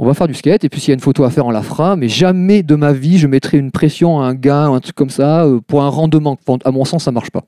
[0.00, 1.50] on va faire du skate, et puis s'il y a une photo à faire, on
[1.50, 4.78] la fera, mais jamais de ma vie je mettrai une pression à un gars, un
[4.78, 6.38] truc comme ça, euh, pour un rendement.
[6.64, 7.42] À mon sens, ça marche pas.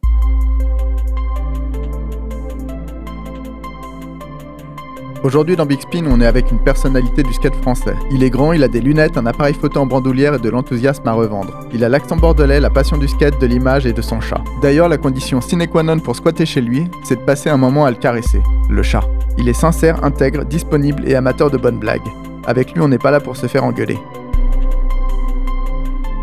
[5.23, 7.95] Aujourd'hui dans Big Spin, on est avec une personnalité du skate français.
[8.11, 11.07] Il est grand, il a des lunettes, un appareil photo en bandoulière et de l'enthousiasme
[11.07, 11.69] à revendre.
[11.73, 14.43] Il a l'accent bordelais, la passion du skate, de l'image et de son chat.
[14.61, 17.85] D'ailleurs, la condition sine qua non pour squatter chez lui, c'est de passer un moment
[17.85, 18.41] à le caresser.
[18.69, 19.05] Le chat.
[19.39, 22.01] Il est sincère, intègre, disponible et amateur de bonnes blagues.
[22.47, 23.99] Avec lui, on n'est pas là pour se faire engueuler.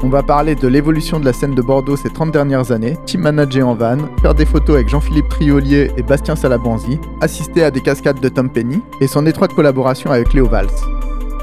[0.04, 3.22] On va parler de l'évolution de la scène de Bordeaux ces 30 dernières années, team
[3.22, 7.82] manager en van, faire des photos avec Jean-Philippe Triolier et Bastien Salabanzi, assister à des
[7.82, 10.68] cascades de Tom Penny et son étroite collaboration avec Léo Valls.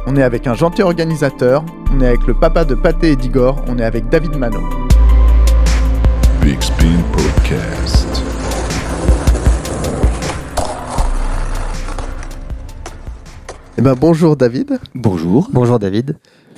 [0.06, 3.56] On est avec un gentil organisateur, on est avec le papa de Pathé et d'Igor,
[3.66, 4.61] on est avec David Mano.
[6.41, 8.03] Big Spin Podcast.
[13.77, 16.16] Eh ben bonjour David, Bonjour, Bonjour David.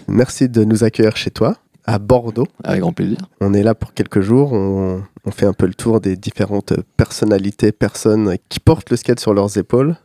[0.09, 2.47] merci de nous accueillir chez toi, à Bordeaux.
[2.65, 3.19] avec grand plaisir.
[3.41, 6.75] On est là pour quelques jours, on, on fait un peu le tour des différentes
[6.97, 9.97] personnalités, personnes qui portent le skate sur leurs épaules.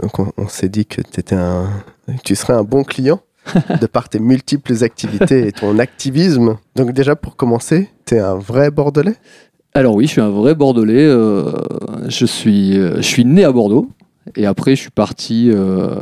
[0.00, 1.66] Donc on, on s'est dit que, t'étais un,
[2.06, 3.20] que tu serais un bon client
[3.80, 6.58] de par tes multiples activités et ton activisme.
[6.76, 9.16] Donc déjà pour commencer, tu es un vrai Bordelais?
[9.74, 11.06] Alors oui, je suis un vrai Bordelais.
[11.06, 11.52] euh,
[12.08, 13.88] je, suis, euh, je suis né à Bordeaux.
[14.36, 15.96] Et après, je suis parti euh,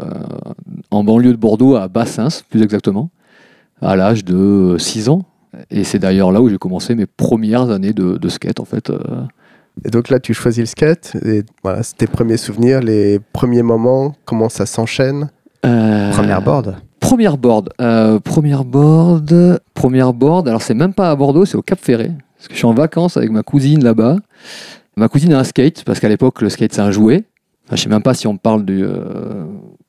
[0.90, 3.10] en banlieue de Bordeaux, à Bassins, plus exactement,
[3.82, 5.22] à l'âge de 6 ans.
[5.70, 8.90] Et c'est d'ailleurs là où j'ai commencé mes premières années de, de skate, en fait.
[8.90, 8.98] euh.
[9.84, 13.62] Et donc là tu choisis le skate, et voilà, c'est tes premiers souvenirs, les premiers
[13.62, 15.28] moments, comment ça s'enchaîne?
[15.66, 16.76] Euh, Première board.
[17.00, 17.70] Première board.
[17.80, 19.60] euh, première board.
[19.74, 20.48] Première board.
[20.48, 22.10] Alors, c'est même pas à Bordeaux, c'est au Cap Ferré.
[22.36, 24.16] Parce que je suis en vacances avec ma cousine là-bas.
[24.96, 27.24] Ma cousine a un skate, parce qu'à l'époque, le skate, c'est un jouet.
[27.66, 29.44] Enfin, je sais même pas si on parle du, euh,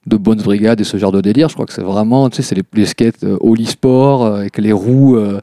[0.08, 1.48] de Bones Brigade et ce genre de délire.
[1.50, 4.58] Je crois que c'est vraiment, tu sais, c'est les, les skates euh, Sport euh, avec
[4.58, 5.16] les roues.
[5.18, 5.40] euh,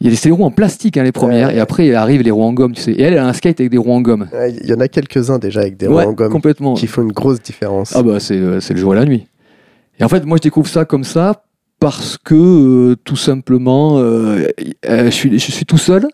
[0.00, 1.48] il y a des roues en plastique, hein, les premières.
[1.48, 1.56] Ouais.
[1.56, 2.92] Et après, il arrive les roues en gomme, tu sais.
[2.92, 4.28] Et elle, elle a un skate avec des roues en gomme.
[4.32, 6.74] Ouais, Il y en a quelques-uns déjà avec des Ouais, roues en gomme complètement.
[6.74, 7.92] qui font une grosse différence.
[7.96, 9.26] Ah bah c'est le jour et la nuit.
[9.98, 11.42] Et en fait, moi je découvre ça comme ça
[11.80, 14.46] parce que euh, tout simplement, euh,
[14.86, 16.08] euh, je, suis, tout seul.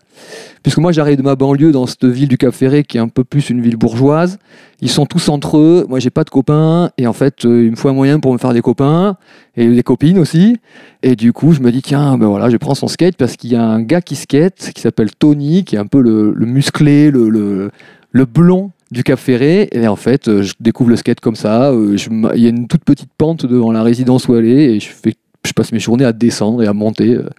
[0.61, 3.07] Puisque moi j'arrive de ma banlieue dans cette ville du Cap Ferré qui est un
[3.07, 4.37] peu plus une ville bourgeoise.
[4.81, 5.85] Ils sont tous entre eux.
[5.89, 6.91] Moi j'ai pas de copains.
[6.97, 9.17] Et en fait, euh, il me faut un moyen pour me faire des copains
[9.55, 10.57] et des copines aussi.
[11.01, 13.51] Et du coup, je me dis tiens, ben voilà, je prends son skate parce qu'il
[13.51, 17.09] y a un gars qui skate qui s'appelle Tony, qui est un peu le, musclé,
[17.09, 17.71] le, le,
[18.11, 19.67] le blond du Cap Ferré.
[19.71, 21.71] Et en fait, je découvre le skate comme ça.
[21.73, 24.89] Il y a une toute petite pente devant la résidence où elle est et je,
[24.89, 25.13] fais,
[25.45, 27.29] je passe mes journées à descendre et à monter euh,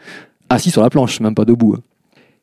[0.48, 1.74] assis sur la planche, même pas debout.
[1.76, 1.80] hein.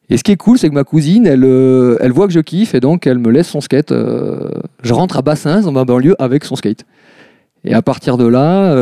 [0.10, 2.42] Et ce qui est cool, c'est que ma cousine, elle, euh, elle voit que je
[2.42, 3.92] kiffe et donc elle me laisse son skate.
[3.94, 4.50] euh,
[4.84, 6.86] je rentre à Bassins, dans ma banlieue, avec son skate.
[7.64, 8.76] Et à partir de là,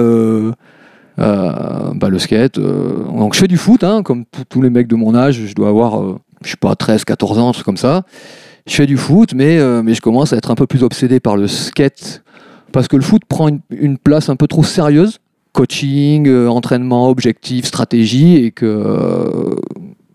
[1.17, 2.59] bah, le skate.
[2.59, 5.35] donc je fais du foot, hein, comme tous- les mecs de mon âge.
[5.45, 6.01] Je dois avoir,
[6.43, 8.03] je sais pas, 13, 14 ans, truc comme ça.
[8.67, 11.37] Je fais du foot, mais, mais je commence à être un peu plus obsédé par
[11.37, 12.23] le skate.
[12.71, 15.19] Parce que le foot prend une place un peu trop sérieuse.
[15.53, 18.37] Coaching, euh, entraînement, objectif, stratégie.
[18.37, 19.55] Et que euh,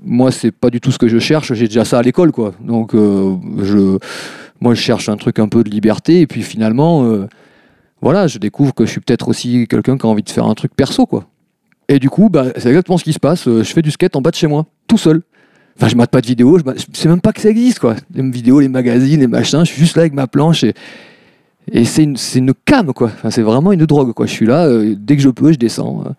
[0.05, 1.53] moi, c'est pas du tout ce que je cherche.
[1.55, 2.53] J'ai déjà ça à l'école, quoi.
[2.61, 3.99] Donc, euh, je,
[4.61, 6.21] moi, je cherche un truc un peu de liberté.
[6.21, 7.27] Et puis finalement, euh,
[8.01, 10.55] voilà, je découvre que je suis peut-être aussi quelqu'un qui a envie de faire un
[10.55, 11.27] truc perso, quoi.
[11.89, 13.45] Et du coup, bah, c'est exactement ce qui se passe.
[13.45, 15.23] Je fais du skate en bas de chez moi, tout seul.
[15.79, 17.79] Enfin, je mate pas de vidéos, je, mate- je sais même pas que ça existe,
[17.81, 17.97] quoi.
[18.15, 20.65] Les vidéos, les magazines, les machins, je suis juste là avec ma planche
[21.73, 23.09] et c'est une, une cam, quoi.
[23.13, 24.27] Enfin, c'est vraiment une drogue, quoi.
[24.27, 26.05] Je suis là, euh, dès que je peux, je descends.
[26.07, 26.11] euh.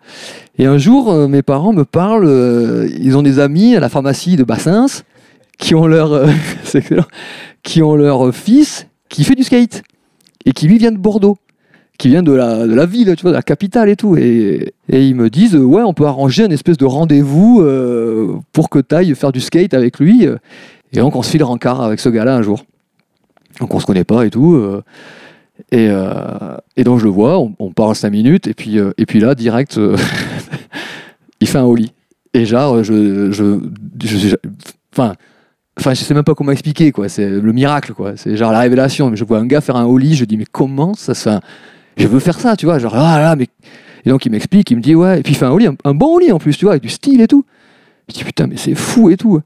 [0.58, 4.36] Et un jour, euh, mes parents me parlent, ils ont des amis à la pharmacie
[4.36, 4.86] de Bassins
[5.58, 6.28] qui ont leur,
[7.62, 9.82] qui ont leur fils qui fait du skate
[10.44, 11.38] et qui lui vient de Bordeaux
[11.98, 14.16] qui vient de la, de la ville, tu vois, de la capitale et tout.
[14.16, 17.60] Et, et ils me disent, ouais, on peut arranger un espèce de rendez-vous
[18.52, 20.28] pour que tu ailles faire du skate avec lui.
[20.92, 22.64] Et donc, on se file rencard avec ce gars-là un jour.
[23.58, 24.62] Donc, on se connaît pas et tout.
[25.74, 29.20] Euh, et, donc, je le vois, on, parle cinq minutes, et puis, euh, et puis
[29.20, 29.96] là, direct, euh,
[31.40, 31.92] il fait un holly.
[32.34, 33.30] Et genre, je.
[33.30, 33.58] je,
[34.04, 34.36] je-
[34.92, 35.14] Enfin.
[35.80, 37.08] Je sais même pas comment expliquer, quoi.
[37.08, 38.16] C'est le miracle, quoi.
[38.16, 39.14] C'est genre la révélation.
[39.14, 41.40] Je vois un gars faire un holly, je dis, mais comment ça, ça
[41.96, 42.80] Je veux faire ça, tu vois.
[42.80, 43.46] Genre, ah là, mais.
[44.04, 45.20] Et donc, il m'explique, il me dit, ouais.
[45.20, 46.88] Et puis, il fait un holly, un, bon holly en plus, tu vois, avec du
[46.88, 47.44] style et tout.
[48.08, 49.40] Je dis, putain, mais c'est fou et tout.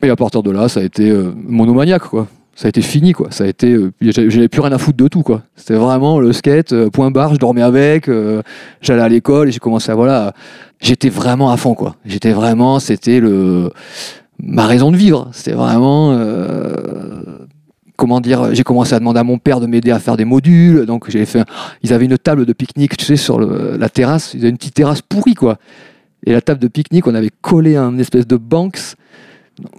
[0.00, 2.28] Et à partir de là, ça a été monomaniaque, quoi.
[2.58, 3.28] Ça a été fini, quoi.
[3.30, 3.72] Ça été.
[3.72, 5.42] euh, j'avais j'avais plus rien à foutre de tout, quoi.
[5.54, 8.42] C'était vraiment le skate, euh, point barre, je dormais avec, euh,
[8.80, 9.94] j'allais à l'école et j'ai commencé à.
[9.94, 10.32] Voilà.
[10.80, 11.94] J'étais vraiment à fond, quoi.
[12.04, 12.80] J'étais vraiment.
[12.80, 13.70] C'était le
[14.40, 15.28] ma raison de vivre.
[15.30, 16.18] C'était vraiment.
[17.94, 20.84] comment dire, j'ai commencé à demander à mon père de m'aider à faire des modules.
[20.84, 21.44] Donc j'ai fait,
[21.84, 24.34] ils avaient une table de pique-nique, tu sais, sur la terrasse.
[24.34, 25.58] Ils avaient une petite terrasse pourrie, quoi.
[26.26, 28.96] Et la table de pique-nique, on avait collé un espèce de banks,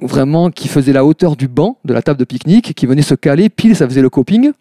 [0.02, 3.16] vraiment qui faisait la hauteur du banc de la table de pique-nique, qui venait se
[3.16, 4.52] caler, pile, ça faisait le coping.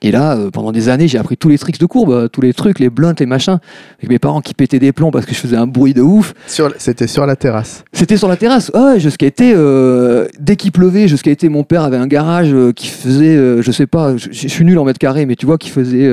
[0.00, 2.40] Et là, euh, pendant des années, j'ai appris tous les tricks de courbe, euh, tous
[2.40, 3.58] les trucs, les blunts, les machins,
[3.98, 6.32] avec mes parents qui pétaient des plombs parce que je faisais un bruit de ouf.
[6.78, 7.84] C'était sur la terrasse.
[7.92, 8.70] C'était sur la terrasse.
[8.74, 9.52] Ah Ouais, je skatais.
[9.54, 11.48] euh, dès qu'il pleuvait, je skatais.
[11.50, 14.78] Mon père avait un garage euh, qui faisait, je sais pas, je, je suis nul
[14.78, 16.12] en mètres carrés, mais tu vois, qui faisait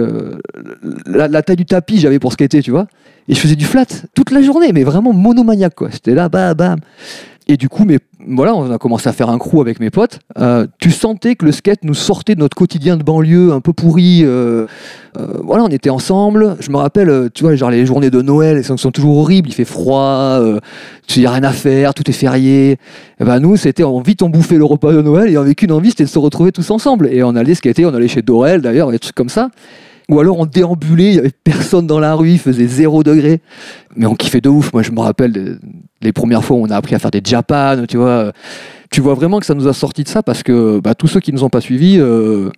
[1.05, 2.85] la, la taille du tapis, j'avais pour skater, tu vois.
[3.27, 5.89] Et je faisais du flat toute la journée, mais vraiment monomaniaque, quoi.
[5.91, 6.79] C'était là, bam, bam.
[7.51, 7.97] Et du coup, mais
[8.27, 10.19] voilà, on a commencé à faire un crew avec mes potes.
[10.37, 13.73] Euh, tu sentais que le skate nous sortait de notre quotidien de banlieue un peu
[13.73, 14.21] pourri.
[14.23, 14.67] euh,
[15.17, 16.57] euh, voilà, on était ensemble.
[16.59, 19.49] Je me rappelle, tu vois, genre les journées de Noël, elles sont, toujours horribles.
[19.49, 20.39] Il fait froid,
[21.15, 22.77] il n'y a rien à faire, tout est férié.
[23.19, 25.55] Et ben nous, c'était on vite on bouffait le repas de Noël et on avait
[25.55, 27.11] qu'une envie, c'était de se retrouver tous ensemble.
[27.11, 29.49] Et on allait skater, on allait chez Dorel d'ailleurs, des trucs comme ça.
[30.09, 33.41] Ou alors on déambulait, il y avait personne dans la rue, il faisait zéro degré.
[33.95, 34.73] Mais on kiffait de ouf.
[34.73, 35.59] Moi, je me rappelle
[36.01, 38.33] les premières fois où on a appris à faire des Japan, tu vois.
[38.91, 41.19] Tu vois vraiment que ça nous a sorti de ça parce que bah, tous ceux
[41.19, 42.49] qui ne nous ont pas suivis, euh,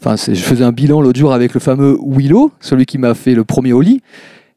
[0.00, 3.42] je faisais un bilan l'autre jour avec le fameux Willow, celui qui m'a fait le
[3.44, 4.00] premier Oli.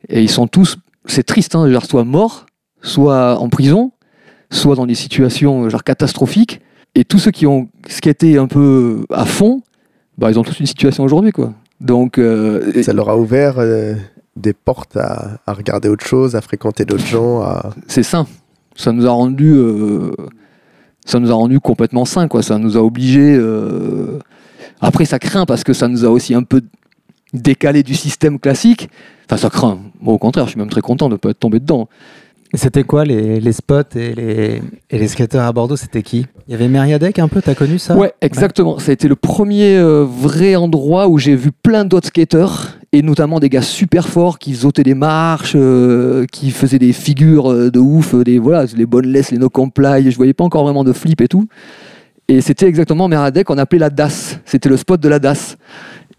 [0.07, 2.45] Et ils sont tous, c'est triste, hein, genre, soit morts,
[2.83, 3.91] soit en prison,
[4.51, 6.61] soit dans des situations genre catastrophiques.
[6.93, 9.61] Et tous ceux qui ont skaté un peu à fond,
[10.19, 11.53] bah, ils ont tous une situation aujourd'hui, quoi.
[11.81, 13.95] Donc, euh, Ça leur a ouvert euh,
[14.35, 17.41] des portes à, à regarder autre chose, à fréquenter d'autres gens.
[17.41, 17.71] À...
[17.87, 18.27] c'est sain.
[18.75, 20.11] Ça nous a rendu, euh,
[21.05, 22.43] ça nous a rendu complètement sain, quoi.
[22.43, 23.37] Ça nous a obligés.
[24.81, 26.61] Après, ça craint parce que ça nous a aussi un peu
[27.33, 28.89] décalé du système classique.
[29.25, 29.79] Enfin, ça craint.
[30.01, 31.89] Moi, au contraire, je suis même très content de ne pas être tombé dedans.
[32.55, 36.25] C'était quoi les, les spots et les, et les skateurs à Bordeaux C'était qui?
[36.47, 37.95] Il y avait Meriadec un peu, t'as connu ça?
[37.95, 38.79] Ouais, exactement.
[38.79, 43.03] Ça a été le premier euh, vrai endroit où j'ai vu plein d'autres skateurs et
[43.03, 47.69] notamment des gars super forts qui sautaient des marches, euh, qui faisaient des figures euh,
[47.69, 50.09] de ouf, des voilà, les boneless, les no comply.
[50.09, 51.45] Je voyais pas encore vraiment de flip et tout.
[52.27, 54.39] Et c'était exactement Meradec qu'on appelait la DAS.
[54.45, 55.55] C'était le spot de la DAS.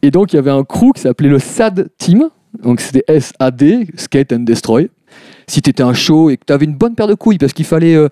[0.02, 2.28] Et donc il y avait un crew qui s'appelait le SAD Team.
[2.62, 4.90] Donc c'était S-A-D, Skate and Destroy.
[5.46, 7.52] Si tu étais un show et que tu avais une bonne paire de couilles, parce
[7.52, 8.08] qu'il fallait, euh,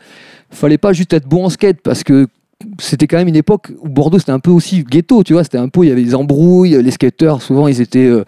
[0.51, 2.27] fallait pas juste être bon en skate, parce que
[2.81, 5.59] c'était quand même une époque où Bordeaux c'était un peu aussi ghetto, tu vois, c'était
[5.59, 8.25] un peu, il y avait des embrouilles, les skateurs souvent ils étaient euh,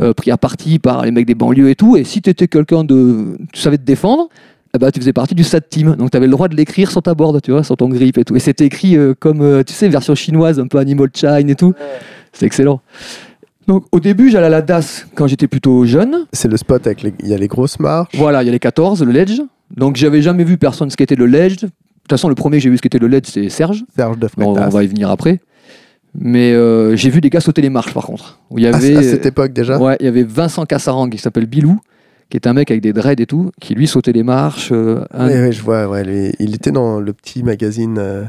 [0.00, 2.48] euh, pris à partie par les mecs des banlieues et tout, et si tu étais
[2.48, 4.28] quelqu'un de, tu savais te défendre,
[4.74, 6.90] eh ben, tu faisais partie du SAT team, donc tu avais le droit de l'écrire
[6.90, 9.62] sur ta board, tu vois, sur ton grip et tout, et c'était écrit euh, comme,
[9.64, 11.74] tu sais, version chinoise, un peu Animal Shine et tout,
[12.32, 12.80] c'est excellent.
[13.68, 17.02] Donc au début j'allais à la DAS quand j'étais plutôt jeune, C'est le spot avec
[17.02, 17.12] les...
[17.20, 18.14] Il y a les grosses marches.
[18.16, 19.40] voilà, il y a les 14, le ledge,
[19.76, 22.70] donc j'avais jamais vu personne skater le ledge, de toute façon le premier que j'ai
[22.70, 24.70] vu skater le ledge c'est Serge, Serge de on Freitas.
[24.70, 25.40] va y venir après.
[26.18, 28.40] Mais euh, j'ai vu des gars sauter les marches par contre.
[28.50, 29.78] Où il y À, avait, à cette époque déjà?
[29.78, 31.78] Ouais, il y avait Vincent Cassarang qui s'appelle Bilou,
[32.30, 34.70] qui est un mec avec des dreads et tout, qui lui sautait les marches.
[34.72, 35.86] euh, un- Oui, oui, je vois.
[35.86, 38.24] Ouais, il était dans le petit magazine euh,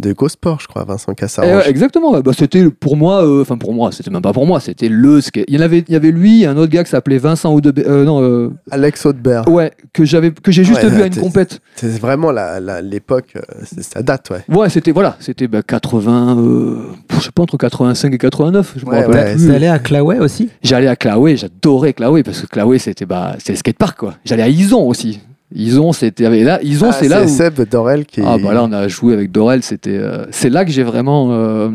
[0.00, 1.54] de Go Sport, je crois, Vincent Eh Cassarange.
[1.64, 2.20] ouais, exactement.
[2.20, 5.20] Bah, c'était pour moi, euh, enfin pour moi, c'était même pas pour moi, c'était le
[5.20, 5.44] skate.
[5.46, 7.52] Il y en avait, il y avait lui, et un autre gars qui s'appelait Vincent
[7.54, 9.46] Audebert, euh, non, euh, Alex Audebert.
[9.48, 11.60] ouais, que j'avais, que j'ai juste Ouais, vu à une compète.
[11.76, 14.44] C'est vraiment la- la- l'époque, euh, c'est- ça date, ouais.
[14.48, 16.76] Ouais, c'était voilà, c'était bah, 80, euh,
[17.14, 20.18] je sais pas entre 85 et 89, je me Ouais, rappelle ouais, allé à Claouet
[20.18, 20.48] aussi?
[20.62, 24.14] J'allais à Claouet, j'adorais Claouet parce que Claouet c'était bah c'était le skatepark quoi.
[24.24, 25.20] J'allais à Ison aussi.
[25.54, 28.20] Ison c'était et là Ison Ah, c'est là où Seb Dorel qui.
[28.24, 31.32] ah bah là on a joué avec Dorel, c'était euh, c'est là que j'ai vraiment
[31.32, 31.70] euh,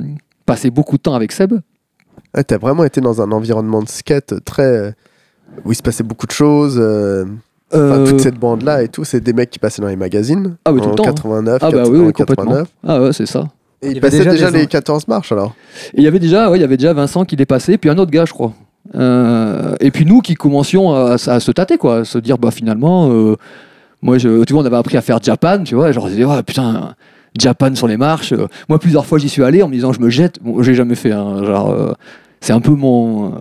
[0.45, 1.53] passé beaucoup de temps avec Seb.
[2.35, 4.63] Ouais, T'as vraiment été dans un environnement de skate très.
[4.63, 4.91] euh,
[5.65, 6.77] où il se passait beaucoup de choses.
[6.77, 7.25] euh,
[7.71, 10.57] enfin, Euh, toute cette bande-là et tout, c'est des mecs qui passaient dans les magazines.
[10.65, 11.03] Ah oui, tout en le temps.
[11.03, 12.43] 89, Ah bah 80, oui, oui, complètement.
[12.45, 12.67] 89.
[12.85, 13.47] Ah ouais, c'est ça.
[13.81, 15.53] Et Il il passait déjà les en- 14 marches alors.
[15.93, 17.97] Et il y avait déjà ouais, il y avait déjà Vincent qui dépassait puis un
[17.97, 18.53] autre gars je crois.
[18.95, 23.09] Euh, et puis nous qui commencions à, se tâter quoi, à se dire bah finalement
[23.11, 23.35] euh,
[24.01, 26.95] moi je on avait appris à faire Japan, tu vois, genre oh, putain
[27.37, 28.33] Japan sur les marches.
[28.33, 30.41] Euh, Moi, plusieurs fois, j'y suis allé en me disant je me jette.
[30.41, 31.11] Bon, j'ai jamais fait.
[31.11, 31.93] hein, genre, euh,
[32.41, 33.33] c'est un peu mon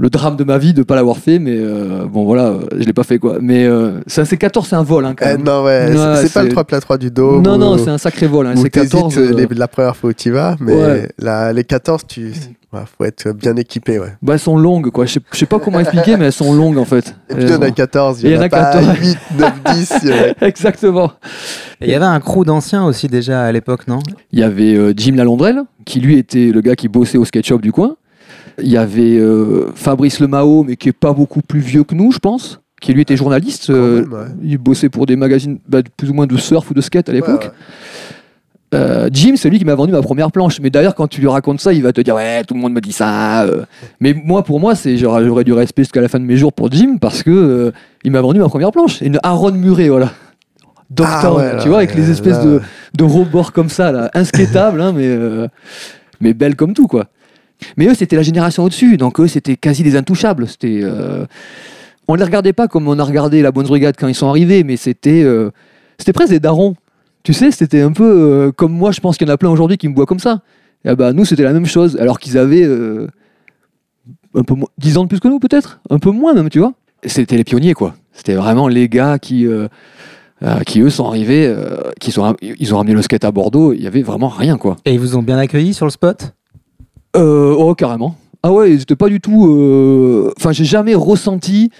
[0.00, 2.84] le drame de ma vie de pas l'avoir fait, mais euh, bon voilà, euh, je
[2.84, 3.38] l'ai pas fait quoi.
[3.40, 5.42] Mais euh, c'est un C14, c'est un vol hein, quand Eh, même.
[5.42, 7.40] non, ouais, Ouais, c'est- c'est pas le c'est- 3 plat 3 du dos.
[7.40, 8.46] non, non, c'est un sacré vol.
[8.46, 8.70] Hein, Où C14.
[8.70, 11.08] t'hésites, euh, les- la première fois où tu y vas, mais Ouais.
[11.18, 12.32] la- les 14, tu,
[12.72, 14.12] ouais, faut être bien équipé, ouais.
[14.22, 15.04] bah, elles sont longues quoi.
[15.06, 17.16] Je sais, pas comment expliquer, mais elles sont longues en fait.
[17.30, 18.96] Et puis il y en a Euh, 14, Et il y en a pas 14.
[19.00, 19.92] 8, 9, 10.
[20.04, 21.10] il y en a- Exactement.
[21.80, 23.98] Il y avait un crew d'anciens aussi déjà à l'époque, non?
[24.30, 27.46] Il y avait euh, Jim Lalondrelle, qui lui était le gars qui bossait au skate
[27.46, 27.96] shop du coin.
[28.60, 32.10] Il y avait euh, Fabrice Lemao, mais qui est pas beaucoup plus vieux que nous,
[32.12, 33.70] je pense, qui lui était journaliste.
[33.70, 34.26] Euh, même, ouais.
[34.42, 37.12] Il bossait pour des magazines bah, plus ou moins de surf ou de skate à
[37.12, 37.44] l'époque.
[37.44, 38.80] Ouais, ouais.
[38.80, 40.60] euh, Jim, c'est lui qui m'a vendu ma première planche.
[40.60, 42.72] Mais d'ailleurs, quand tu lui racontes ça, il va te dire Ouais, tout le monde
[42.72, 43.44] me dit ça.
[43.44, 43.62] euh.
[44.00, 46.70] Mais moi, pour moi, c'est j'aurais du respect jusqu'à la fin de mes jours pour
[46.72, 47.70] Jim parce que euh,
[48.04, 49.00] il m'a vendu ma première planche.
[49.00, 50.10] Une Aaron Murray, voilà.
[50.90, 52.60] Doctor, Ah ouais, là, tu vois, avec les espèces là, de,
[52.96, 55.18] de rebords comme ça, là, hein, mais,
[56.20, 57.08] mais belles comme tout, quoi.
[57.76, 60.46] Mais eux, c'était la génération au-dessus, donc eux, c'était quasi des intouchables.
[60.64, 61.26] Euh,
[62.06, 64.64] on les regardait pas comme on a regardé la Bonne Brigade quand ils sont arrivés,
[64.64, 65.50] mais c'était, euh,
[65.98, 66.74] c'était presque des darons.
[67.22, 69.50] Tu sais, c'était un peu euh, comme moi, je pense qu'il y en a plein
[69.50, 70.42] aujourd'hui qui me voient comme ça.
[70.84, 72.64] Et bah, nous, c'était la même chose, alors qu'ils avaient
[74.34, 76.60] un peu moins, 10 ans de plus que nous, peut-être Un peu moins, même, tu
[76.60, 76.72] vois.
[77.04, 77.94] C'était les pionniers, quoi.
[78.12, 79.46] C'était vraiment les gars qui,
[80.66, 81.52] qui eux, sont arrivés,
[82.00, 84.76] qui ils ont ramené le skate à Bordeaux, il y avait vraiment rien, quoi.
[84.84, 86.32] Et ils vous ont bien accueilli sur le spot?
[87.16, 88.16] Euh, oh, carrément.
[88.42, 89.46] Ah ouais, c'était pas du tout.
[89.48, 91.70] euh, Enfin, j'ai jamais ressenti.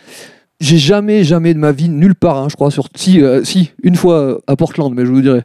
[0.60, 2.88] J'ai jamais, jamais de ma vie, nulle part, hein, je crois, sur.
[2.96, 5.44] Si, euh, si, une fois euh, à Portland, mais je vous dirais.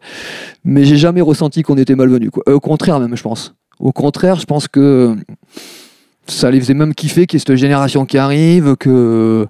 [0.64, 3.54] Mais j'ai jamais ressenti qu'on était malvenu, au contraire, même, je pense.
[3.80, 5.16] Au contraire, je pense que
[6.26, 9.46] ça les faisait même kiffer qu'il y ait cette génération qui arrive, que.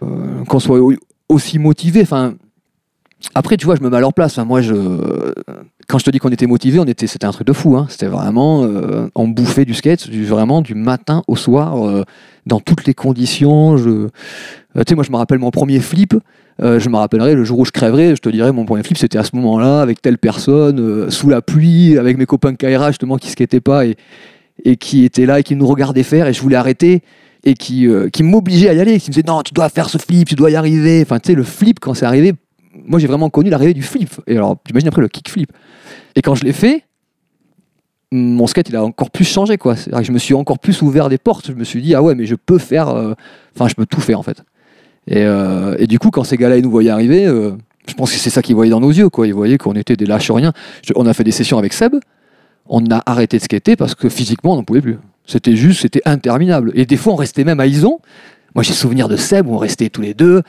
[0.00, 0.92] qu'on soit au-
[1.28, 2.02] aussi motivé.
[2.02, 2.34] Enfin.
[3.34, 4.38] Après, tu vois, je me mets à leur place.
[4.38, 4.74] Moi, je
[5.88, 7.76] quand je te dis qu'on était motivé, on était, c'était un truc de fou.
[7.76, 7.86] Hein.
[7.88, 12.04] C'était vraiment, euh, on bouffait du skate, du, vraiment du matin au soir, euh,
[12.46, 13.76] dans toutes les conditions.
[13.76, 14.08] Je, euh,
[14.78, 16.14] tu sais, moi, je me rappelle mon premier flip.
[16.62, 18.96] euh, je me rappellerai le jour où je crèverai, je te dirais mon premier flip,
[18.98, 22.56] c'était à ce moment-là, avec telle personne, euh, sous la pluie, avec mes copains de
[22.56, 23.96] Kaira justement qui skataient pas et,
[24.64, 27.02] et qui étaient là et qui nous regardaient faire et je voulais arrêter
[27.44, 29.90] et qui, euh, qui m'obligeaient à y aller, qui me disaient non, tu dois faire
[29.90, 31.02] ce flip, tu dois y arriver.
[31.02, 32.32] Enfin, tu sais, le flip quand c'est arrivé,
[32.84, 34.10] moi j'ai vraiment connu l'arrivée du flip.
[34.26, 35.52] Et alors, j'imagine après le kickflip.
[36.14, 36.84] Et quand je l'ai fait,
[38.12, 39.74] mon skate il a encore plus changé quoi.
[39.74, 41.48] Que je me suis encore plus ouvert des portes.
[41.48, 43.14] Je me suis dit ah ouais mais je peux faire, euh,
[43.54, 44.42] enfin je peux tout faire en fait.
[45.08, 47.52] Et, euh, et du coup quand ces gars-là ils nous voyaient arriver, euh,
[47.86, 49.26] je pense que c'est ça qu'ils voyaient dans nos yeux quoi.
[49.26, 50.52] Ils voyaient qu'on était des lâches rien.
[50.94, 51.96] On a fait des sessions avec Seb,
[52.68, 54.98] on a arrêté de skater parce que physiquement on n'en pouvait plus.
[55.26, 56.72] C'était juste, c'était interminable.
[56.74, 58.00] Et des fois on restait même à Ison.
[58.54, 60.42] Moi j'ai souvenir de Seb où on restait tous les deux,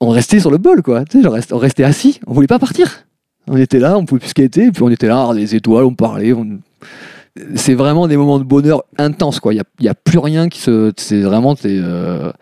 [0.00, 1.04] on restait sur le bol quoi.
[1.04, 3.04] Tu sais, on restait, assis, on voulait pas partir.
[3.46, 6.32] On était là, on pouvait plus skater, puis on était là, les étoiles, on parlait.
[6.32, 6.60] on-
[7.56, 9.52] C'est vraiment des moments de bonheur intenses, quoi.
[9.54, 10.92] Il n'y a, plus rien qui se.
[10.96, 11.54] C'est vraiment.
[11.64, 12.32] euh,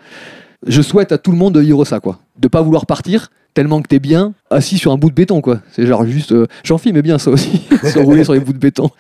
[0.67, 2.21] Je souhaite à tout le monde de vivre ça, quoi.
[2.39, 5.61] De pas vouloir partir tellement que t'es bien assis sur un bout de béton, quoi.
[5.73, 6.33] C'est genre juste.
[6.33, 8.91] euh, J'en filme bien ça aussi, se rouler sur les bouts de béton.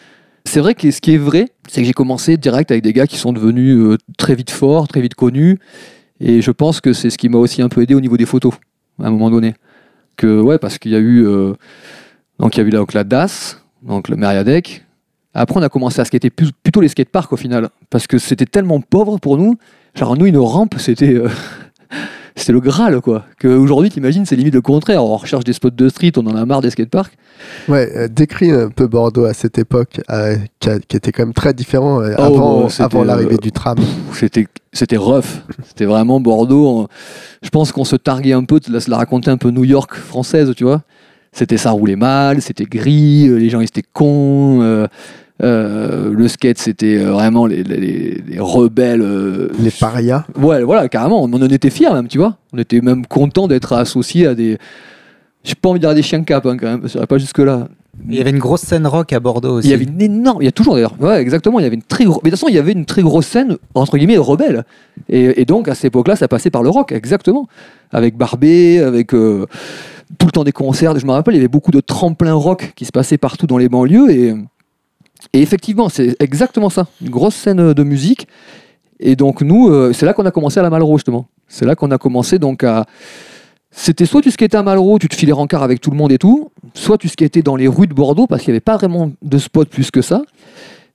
[0.44, 3.06] C'est vrai que ce qui est vrai, c'est que j'ai commencé direct avec des gars
[3.06, 5.58] qui sont devenus euh, très vite forts, très vite connus.
[6.22, 8.26] Et je pense que c'est ce qui m'a aussi un peu aidé au niveau des
[8.26, 8.54] photos,
[9.02, 9.54] à un moment donné.
[10.60, 11.26] Parce qu'il y a eu.
[11.26, 11.54] euh,
[12.38, 14.84] donc, il y a eu la DAS, donc le Meriadec.
[15.34, 17.70] Après, on a commencé à skater plutôt les skateparks au final.
[17.90, 19.56] Parce que c'était tellement pauvre pour nous.
[19.94, 21.14] Genre, nous, une rampe, c'était.
[21.14, 21.28] euh,
[22.34, 23.24] C'était le Graal, quoi.
[23.40, 25.04] Qu'aujourd'hui, t'imagines, c'est limite le contraire.
[25.04, 27.12] On recherche des spots de street, on en a marre des skateparks.
[27.68, 31.24] Ouais, euh, décris un peu Bordeaux à cette époque, euh, qui, a- qui était quand
[31.24, 33.76] même très différent euh, Oh, avant, l'arrivée euh, du tram.
[34.14, 35.42] C'était, c'était rough.
[35.66, 36.88] C'était vraiment Bordeaux.
[37.42, 39.64] Je pense qu'on se targuait un peu de la, se la raconter un peu New
[39.64, 40.82] York française, tu vois.
[41.32, 44.86] C'était ça roulait mal, c'était gris, les gens ils étaient cons.
[45.42, 49.02] Euh, le skate, c'était euh, vraiment les, les- les rebelles.
[49.02, 50.24] euh, Les parias.
[50.40, 51.22] Ouais, voilà, carrément.
[51.22, 52.36] On en était fiers même, tu vois.
[52.52, 54.58] On était même content d'être associés à des.
[55.44, 56.82] J'ai pas envie de dire à des chiens cap, hein, quand même.
[56.88, 57.68] j'irai pas jusque-là.
[58.08, 59.68] Il y avait une grosse scène rock à Bordeaux aussi.
[59.68, 61.74] Il y avait une énorme, il y a toujours d'ailleurs, ouais, exactement, il y avait
[61.74, 63.98] une très grosse, mais de toute façon, il y avait une très grosse scène, entre
[63.98, 64.64] guillemets, rebelle.
[65.10, 67.48] Et, et donc, à cette époque-là, ça passait par le rock, exactement.
[67.90, 69.44] Avec Barbé, avec euh,
[70.18, 70.98] tout le temps des concerts.
[70.98, 73.58] Je me rappelle, il y avait beaucoup de tremplins rock qui se passaient partout dans
[73.58, 74.10] les banlieues.
[74.10, 74.34] Et,
[75.32, 78.26] et effectivement, c'est exactement ça, une grosse scène de musique.
[79.00, 81.26] Et donc, nous, euh, c'est là qu'on a commencé à la Malraux, justement.
[81.48, 82.86] C'est là qu'on a commencé donc à.
[83.70, 86.18] C'était soit tu skatais à Malraux, tu te filais rencard avec tout le monde et
[86.18, 89.10] tout, soit tu skatais dans les rues de Bordeaux parce qu'il n'y avait pas vraiment
[89.22, 90.22] de spot plus que ça.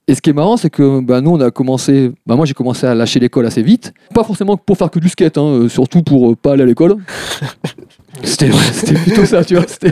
[0.06, 2.12] Et ce qui est marrant, c'est que bah, nous, on a commencé.
[2.24, 3.92] Bah, moi, j'ai commencé à lâcher l'école assez vite.
[4.14, 6.66] Pas forcément pour faire que du skate, hein, euh, surtout pour euh, pas aller à
[6.66, 6.96] l'école.
[8.22, 9.64] C'était plutôt ça, tu vois.
[9.82, 9.90] Et,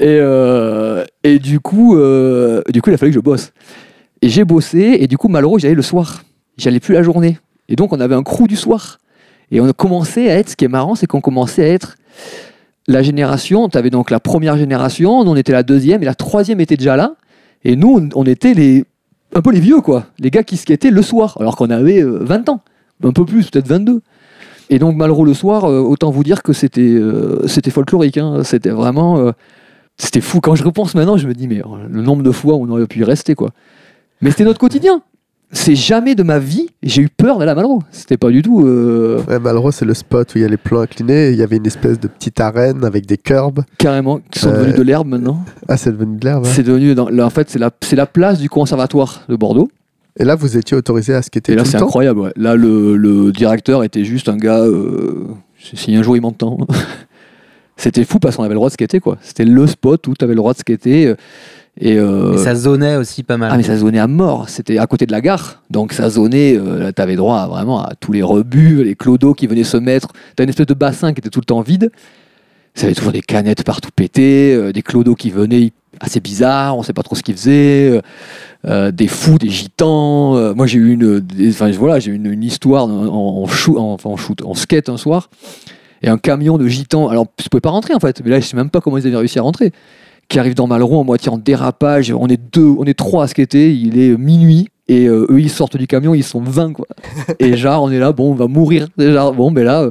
[0.00, 3.52] euh, et du, coup, euh, du coup, il a fallu que je bosse.
[4.22, 6.22] Et j'ai bossé, et du coup, malheureux, j'allais le soir.
[6.56, 7.38] J'allais plus la journée.
[7.68, 8.98] Et donc, on avait un crew du soir.
[9.50, 10.50] Et on a commencé à être.
[10.50, 11.96] Ce qui est marrant, c'est qu'on commençait à être
[12.86, 13.68] la génération.
[13.68, 16.96] Tu avais donc la première génération, on était la deuxième, et la troisième était déjà
[16.96, 17.14] là.
[17.64, 18.84] Et nous, on, était les,
[19.34, 20.06] un peu les vieux, quoi.
[20.18, 22.60] Les gars qui skataient le soir, alors qu'on avait euh, 20 ans.
[23.04, 24.00] Un peu plus, peut-être 22.
[24.70, 28.18] Et donc, Malraux le soir, euh, autant vous dire que c'était euh, c'était folklorique.
[28.18, 28.42] hein.
[28.44, 29.18] C'était vraiment.
[29.18, 29.32] euh,
[29.96, 30.40] c'était fou.
[30.40, 32.68] Quand je repense maintenant, je me dis, mais euh, le nombre de fois où on
[32.70, 33.50] aurait pu y rester, quoi.
[34.20, 35.02] Mais c'était notre quotidien.
[35.50, 37.82] c'est jamais de ma vie j'ai eu peur d'aller à Malraux.
[37.90, 38.66] C'était pas du tout.
[38.66, 41.30] euh, Ouais, Malraux, c'est le spot où il y a les plans inclinés.
[41.30, 43.62] Il y avait une espèce de petite arène avec des curbs.
[43.78, 45.42] carrément, qui sont Euh, devenus de l'herbe maintenant.
[45.66, 46.44] Ah, c'est devenu de l'herbe.
[46.46, 46.50] hein.
[46.52, 49.70] C'est devenu, dans, là, en fait, c'est la, c'est la place du conservatoire de Bordeaux.
[50.18, 52.20] Et là, vous étiez autorisé à skater Et là, tout c'est le temps incroyable.
[52.20, 52.32] ouais.
[52.36, 54.60] Là, le, le directeur était juste un gars.
[54.60, 55.26] euh,
[55.74, 56.58] si un jour il m'entend.
[57.76, 59.18] C'était fou parce qu'on avait le droit de skater, quoi.
[59.22, 61.06] C'était le spot où tu avais le droit de skater.
[61.06, 61.14] euh,
[61.80, 63.50] Et, euh, Et ça zonait aussi pas mal.
[63.52, 66.56] Ah mais ça zonait à mort, c'était à côté de la gare, donc ça zonait,
[66.58, 70.08] euh, t'avais droit à, vraiment à tous les rebuts, les clodos qui venaient se mettre,
[70.34, 71.92] t'as une espèce de bassin qui était tout le temps vide,
[72.74, 75.70] ça avait toujours des canettes partout pétées, euh, des clodos qui venaient
[76.00, 78.02] assez bizarres, on sait pas trop ce qu'ils faisaient,
[78.66, 82.26] euh, des fous, des gitans, euh, moi j'ai eu une, des- enfin voilà, j'ai une,
[82.26, 83.06] une histoire en,
[83.42, 85.30] en, shoot, en- enfin, en shoot, en skate un soir,
[86.02, 88.46] et un camion de gitans, alors je pouvais pas rentrer en fait, mais là je
[88.46, 89.72] sais même pas comment ils avaient réussi à rentrer
[90.28, 92.12] qui arrive dans Malraux en moitié en dérapage.
[92.12, 93.72] On est deux, on est trois à skater.
[93.72, 96.86] Il est minuit et euh, eux ils sortent du camion, ils sont 20 quoi.
[97.38, 98.88] et genre on est là, bon on va mourir.
[98.98, 99.88] Déjà bon ben là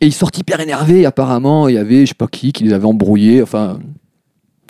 [0.00, 1.04] et ils sortent hyper énervés.
[1.06, 3.42] Apparemment il y avait je sais pas qui qui les avait embrouillés.
[3.42, 3.80] Enfin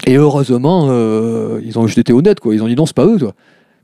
[0.07, 2.55] et heureusement euh, ils ont juste été honnêtes quoi.
[2.55, 3.35] Ils ont dit non c'est pas eux toi.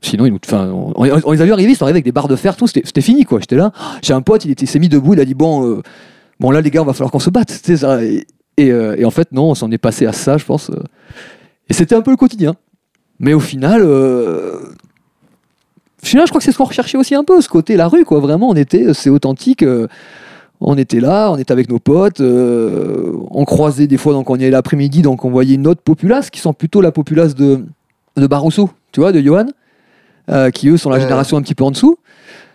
[0.03, 2.27] Sinon, ils nous, on, on- les a vus arriver, ils sont arrivés avec des barres
[2.27, 3.39] de fer, tout, c'était fini, quoi.
[3.39, 5.83] J'étais là, j'ai un pote, il s'est mis debout, il a dit, bon, euh,
[6.39, 7.61] bon là, les gars, on va falloir qu'on se batte,
[8.59, 10.71] euh, et en fait, non, on s'en est passé à ça, je pense.
[10.71, 10.81] euh.
[11.69, 12.55] Et c'était un peu le quotidien.
[13.19, 14.59] Mais au final, au
[16.25, 18.19] je crois que c'est ce qu'on recherchait aussi un peu, ce côté la rue, quoi.
[18.19, 19.61] Vraiment, on était, c'est authentique.
[20.61, 24.35] On était là, on était avec nos potes, euh, on croisait des fois, donc on
[24.35, 27.65] y allait l'après-midi, donc on voyait une autre populace qui sont plutôt la populace de,
[28.15, 29.47] de Barousseau, tu vois, de Johan,
[30.29, 31.97] euh, qui eux sont la génération un petit peu en dessous,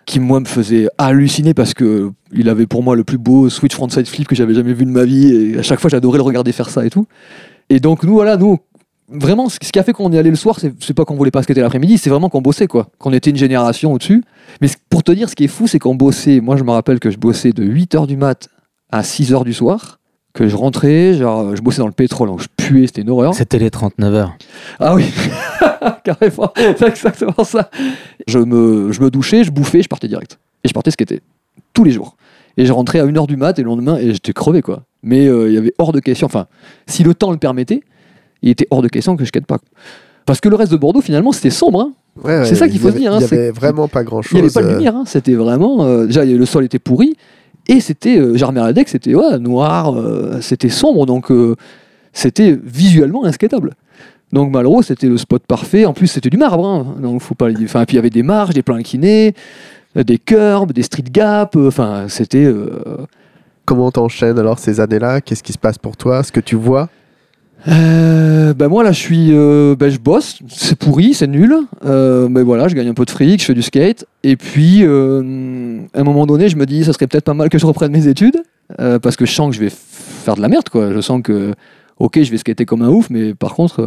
[0.07, 3.75] qui moi me faisait halluciner parce que il avait pour moi le plus beau switch
[3.75, 6.25] frontside flip que j'avais jamais vu de ma vie, et à chaque fois j'adorais le
[6.25, 7.07] regarder faire ça et tout.
[7.71, 8.59] Et donc nous, voilà, nous,
[9.09, 11.43] vraiment, ce qui a fait qu'on est allé le soir, c'est pas qu'on voulait pas
[11.43, 12.89] skater l'après-midi, c'est vraiment qu'on bossait, quoi.
[12.99, 14.25] Qu'on était une génération au-dessus.
[14.61, 16.41] Mais pour te dire, ce qui est fou, c'est qu'on bossait.
[16.41, 18.49] Moi, je me rappelle que je bossais de 8h du mat
[18.91, 20.01] à 6h du soir.
[20.33, 23.33] Que je rentrais, genre, je bossais dans le pétrole, donc je puais, c'était une horreur.
[23.33, 24.37] C'était les 39 heures.
[24.79, 25.11] Ah oui,
[26.05, 27.71] carrément, c'est exactement ça.
[28.27, 30.39] Je me, je me douchais, je bouffais, je partais direct.
[30.63, 31.23] Et je partais skater,
[31.73, 32.19] tous les jours.
[32.59, 34.83] Et je rentrais à 1h du mat et le lendemain, et j'étais crevé, quoi.
[35.03, 36.49] Mais euh, il y avait hors de question, enfin,
[36.87, 37.81] si le temps le permettait,
[38.43, 39.59] il était hors de question que je skate pas.
[40.27, 41.81] Parce que le reste de Bordeaux, finalement, c'était sombre.
[41.81, 41.93] hein.
[42.25, 44.03] Ouais, ouais, C'est ça qu'il faut se dire, hein, Il y c'est avait vraiment pas
[44.03, 45.05] grand Il n'y avait pas de lumière, hein.
[45.07, 45.85] c'était vraiment.
[45.85, 47.15] euh, déjà, le sol était pourri,
[47.69, 48.19] et c'était.
[48.19, 51.55] Euh, Jarmer la deck, c'était ouais, noir, euh, c'était sombre, donc euh,
[52.13, 53.75] c'était visuellement inskatable.
[54.33, 55.85] Donc Malraux, c'était le spot parfait.
[55.85, 57.49] En plus, c'était du marbre, hein, donc faut pas.
[57.63, 59.35] Enfin, puis il y avait des marges, des plans inclinés,
[59.97, 61.57] euh, des curbs, des street gaps.
[61.57, 62.45] euh, Enfin, c'était.
[62.45, 62.71] euh,
[63.65, 65.21] Comment t'enchaînes alors ces années-là?
[65.21, 66.23] Qu'est-ce qui se passe pour toi?
[66.23, 66.89] Ce que tu vois?
[67.69, 70.39] Euh, ben moi là je suis euh, ben je bosse.
[70.49, 71.55] C'est pourri c'est nul.
[71.85, 74.07] Euh, mais voilà je gagne un peu de fric je fais du skate.
[74.23, 77.49] Et puis euh, à un moment donné je me dis ça serait peut-être pas mal
[77.49, 78.41] que je reprenne mes études
[78.81, 80.93] euh, parce que je sens que je vais faire de la merde quoi.
[80.93, 81.55] Je sens que
[81.99, 83.83] ok je vais skater comme un ouf mais par contre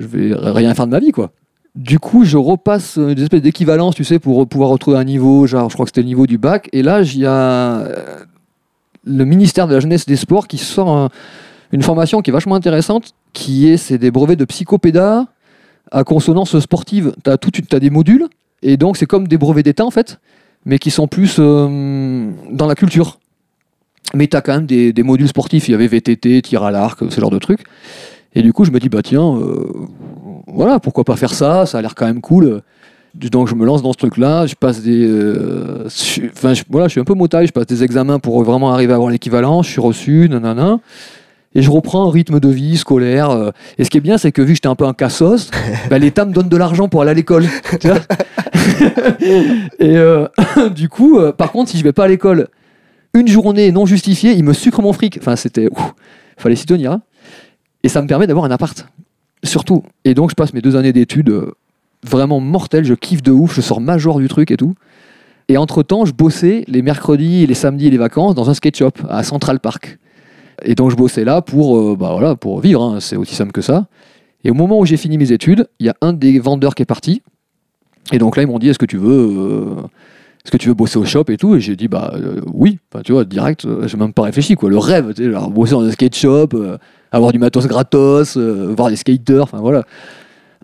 [0.00, 1.30] je vais rien faire de ma vie quoi.
[1.74, 5.70] Du coup je repasse des espèces d'équivalence tu sais pour pouvoir retrouver un niveau genre
[5.70, 6.68] je crois que c'était le niveau du bac.
[6.74, 7.84] Et là il y a
[9.08, 11.08] le ministère de la jeunesse et des sports qui sort un-
[11.72, 15.26] une formation qui est vachement intéressante, qui est c'est des brevets de psychopéda
[15.90, 17.14] à consonance sportive.
[17.24, 18.28] Tu as, des modules,
[18.62, 20.18] et donc c'est comme des brevets d'État en fait,
[20.64, 23.18] mais qui sont plus euh, dans la culture.
[24.14, 25.68] Mais tu as quand même des, des modules sportifs.
[25.68, 27.64] Il y avait VTT, tir à l'arc, ce genre de trucs.
[28.34, 29.66] Et du coup, je me dis, bah tiens, euh,
[30.46, 31.66] voilà, pourquoi pas faire ça?
[31.66, 32.62] Ça a l'air quand même cool.
[33.14, 35.06] Donc je me lance dans ce truc-là, je passe des...
[35.08, 35.88] euh,
[36.32, 38.96] Enfin, voilà, je suis un peu motaille, je passe des examens pour vraiment arriver à
[38.96, 40.80] avoir l'équivalent, je suis reçu, nanana.
[41.58, 43.30] Et je reprends un rythme de vie scolaire.
[43.30, 45.50] euh, Et ce qui est bien, c'est que vu que j'étais un peu un cassos,
[45.90, 47.46] bah, l'État me donne de l'argent pour aller à l'école.
[49.78, 50.28] et euh,
[50.74, 52.48] du coup, euh, par contre, si je vais pas à l'école
[53.14, 55.16] une journée non justifiée, ils me sucrent mon fric.
[55.18, 55.68] Enfin, c'était...
[56.36, 56.92] fallait s'y tenir.
[56.92, 57.02] hein.
[57.82, 58.86] Et ça me permet d'avoir un appart.
[59.42, 59.82] Surtout.
[60.04, 61.52] Et donc, je passe mes deux années d'études euh,
[62.04, 62.84] vraiment mortelles.
[62.84, 63.54] Je kiffe de ouf.
[63.54, 64.74] Je sors major du truc et tout.
[65.48, 68.92] Et entre-temps, je bossais les mercredis, les samedis et les vacances dans un skate shop
[69.08, 69.98] à Central Park.
[70.62, 72.82] Et donc, je bossais là pour, euh, bah, voilà, pour vivre.
[72.82, 73.00] hein.
[73.00, 73.86] C'est aussi simple que ça.
[74.44, 76.82] Et au moment où j'ai fini mes études, il y a un des vendeurs qui
[76.82, 77.22] est parti.
[78.12, 79.28] Et donc là, ils m'ont dit Est-ce que tu veux.
[79.30, 79.82] euh,
[80.44, 81.56] est-ce que tu veux bosser au shop et tout?
[81.56, 84.54] Et j'ai dit bah euh, oui, enfin, tu vois, direct, euh, j'ai même pas réfléchi
[84.54, 84.70] quoi.
[84.70, 86.50] Le rêve, tu sais, bosser dans un skate shop,
[87.10, 89.82] avoir du matos gratos, voir des skaters, enfin voilà.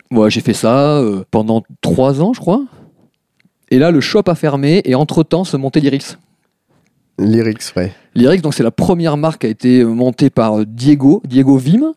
[0.09, 2.63] Moi, j'ai fait ça pendant trois ans, je crois.
[3.71, 6.17] Et là, le shop a fermé et entre-temps se montait l'Iris.
[7.19, 7.91] Lyrics, ouais.
[8.15, 11.93] L'Iris, donc c'est la première marque qui a été montée par euh, Diego, Diego Vim,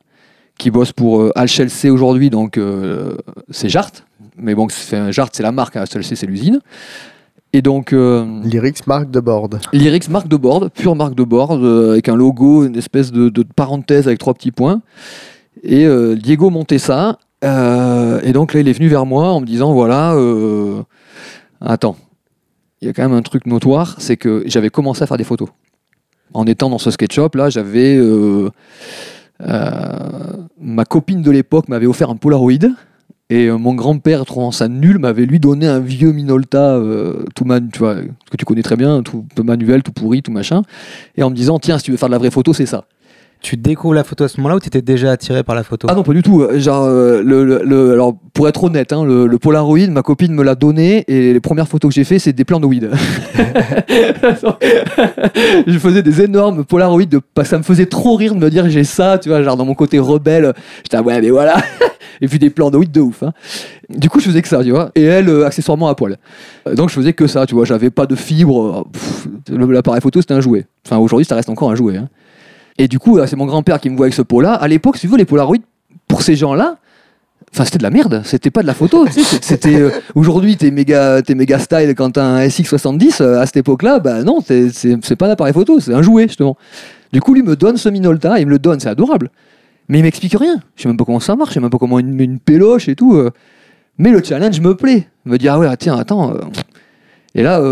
[0.59, 3.17] qui bosse pour euh, HLC aujourd'hui, donc euh,
[3.51, 3.91] c'est Jart.
[4.39, 6.61] Mais bon, c'est un Jart, c'est la marque, hein, HLC, c'est l'usine.
[7.53, 9.61] Et donc, euh, Lyrics marque de board.
[9.73, 13.31] Lyrics marque de board, pure marque de board, euh, avec un logo, une espèce de,
[13.31, 14.83] de parenthèse avec trois petits points.
[15.63, 17.19] Et euh, Diego montait ça.
[17.45, 20.83] euh, et donc là, il est venu vers moi en me disant voilà, euh,
[21.63, 21.97] attends,
[22.81, 25.25] il y a quand même un truc notoire, c'est que j'avais commencé à faire des
[25.25, 25.49] photos.
[26.35, 27.97] En étant dans ce sketch-shop, là, j'avais.
[27.97, 28.51] euh,
[29.43, 32.53] euh, ma copine de l'époque m'avait offert un Polaroid.
[33.29, 36.81] Et euh, mon grand-père, trouvant ça nul, m'avait lui donné un vieux Minolta,
[37.35, 40.63] tout man, que tu connais très bien, tout manuel, tout pourri, tout machin.
[41.17, 42.85] Et en me disant, tiens, si tu veux faire de la vraie photo, c'est ça.
[43.43, 45.87] Tu découvres la photo à ce moment-là ou tu étais déjà attiré par la photo
[45.91, 46.45] Ah non, pas du tout.
[46.55, 50.55] Genre, euh, le, le- alors, pour être honnête, hein, le, Polaroid, ma copine me l'a
[50.57, 52.67] donné et les premières photos que j'ai fait, c'est des plans de
[55.67, 58.85] je faisais des énormes Polaroids, de, ça me faisait trop rire de me dire j'ai
[58.85, 60.53] ça, tu vois, genre dans mon côté rebelle.
[60.85, 61.57] J'étais, ah ouais, mais voilà.
[62.21, 63.23] et puis des plans de de ouf.
[63.23, 63.33] hein.
[63.89, 64.91] Du coup, je faisais que ça, tu vois.
[64.95, 66.17] Et elle, euh, accessoirement à poil.
[66.67, 67.65] Euh, Donc, je faisais que ça, tu vois.
[67.65, 68.87] J'avais pas de fibre.
[69.51, 70.67] euh, L'appareil photo, c'était un jouet.
[70.87, 71.97] Enfin, aujourd'hui, ça reste encore un jouet.
[71.97, 72.09] hein.
[72.79, 74.53] Et du coup, euh, c'est mon grand-père qui me voit avec ce pot-là.
[74.55, 75.57] À l'époque, si tu veux, les Polaroids,
[76.09, 76.77] pour ces gens-là,
[77.53, 78.23] enfin, c'était de la merde.
[78.25, 79.07] C'était pas de la photo.
[79.11, 83.23] C'était euh, aujourd'hui, t'es méga, méga style quand t'as un SX70.
[83.23, 86.25] euh, à cette époque-là, bah non, c'est- c'est pas un appareil photo, c'est un jouet
[86.29, 86.57] justement.
[87.13, 89.31] Du coup, lui me donne ce Minolta, il me le donne, c'est adorable.
[89.89, 90.57] Mais il m'explique rien.
[90.77, 92.89] Je sais même pas comment ça marche, je sais même pas comment une, une péloche
[92.89, 93.19] et tout.
[93.99, 95.07] Mais le challenge me plaît.
[95.25, 96.35] Me dit ah ouais, tiens, attends.
[97.35, 97.63] Et là.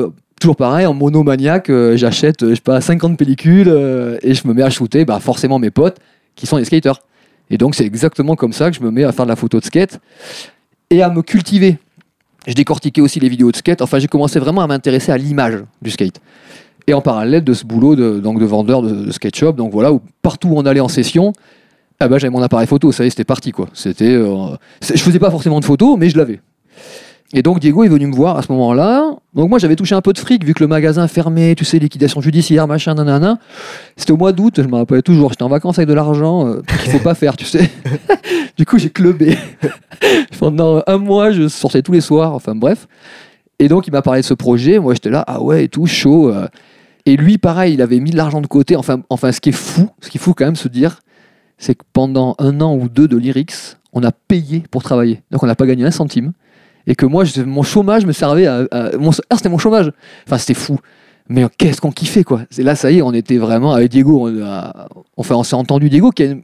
[0.44, 4.52] Toujours pareil, en monomaniaque, euh, j'achète, euh, je pas, 50 pellicules euh, et je me
[4.52, 5.96] mets à shooter bah, forcément mes potes
[6.34, 7.00] qui sont des skaters.
[7.48, 9.58] Et donc c'est exactement comme ça que je me mets à faire de la photo
[9.58, 10.00] de skate
[10.90, 11.78] et à me cultiver.
[12.46, 13.80] Je décortiquais aussi les vidéos de skate.
[13.80, 16.20] Enfin, j'ai commencé vraiment à m'intéresser à l'image du skate.
[16.86, 19.94] Et en parallèle de ce boulot de, donc de vendeur de, skate shop, donc voilà,
[19.94, 21.32] où partout où on allait en session,
[22.00, 23.70] ah bah, j'avais mon appareil photo, ça y est, c'était parti quoi.
[23.72, 26.40] C'était, je faisais pas forcément de photos, mais je l'avais.
[27.32, 29.16] Et donc Diego est venu me voir à ce moment-là.
[29.34, 31.78] Donc moi j'avais touché un peu de fric vu que le magasin fermait, tu sais,
[31.78, 33.38] liquidation judiciaire, machin, nanana.
[33.96, 36.62] C'était au mois d'août, je me rappelais toujours, j'étais en vacances avec de l'argent, euh,
[36.82, 37.70] qu'il faut pas faire, tu sais.
[38.56, 39.36] du coup j'ai clubé.
[40.38, 42.86] Pendant un mois, je sortais tous les soirs, enfin bref.
[43.58, 45.86] Et donc il m'a parlé de ce projet, moi j'étais là, ah ouais et tout,
[45.86, 46.28] chaud.
[46.28, 46.46] euh.
[47.06, 48.76] Et lui pareil, il avait mis de l'argent de côté.
[48.76, 51.00] Enfin, enfin ce qui est fou, ce qu'il faut quand même se dire,
[51.58, 53.54] c'est que pendant un an ou deux de lyrics,
[53.92, 55.22] on a payé pour travailler.
[55.30, 56.32] Donc on n'a pas gagné un centime.
[56.86, 58.66] Et que moi, mon chômage me servait à.
[58.70, 58.90] à-
[59.30, 59.90] ah, c'était mon chômage.
[60.26, 60.78] Enfin, c'était fou.
[61.28, 62.42] Mais qu'est-ce qu'on kiffait, quoi.
[62.50, 64.28] C'est là, ça y est, on était vraiment avec Diego.
[64.28, 66.40] On, a- enfin, on s'est entendu Diego, qui a un-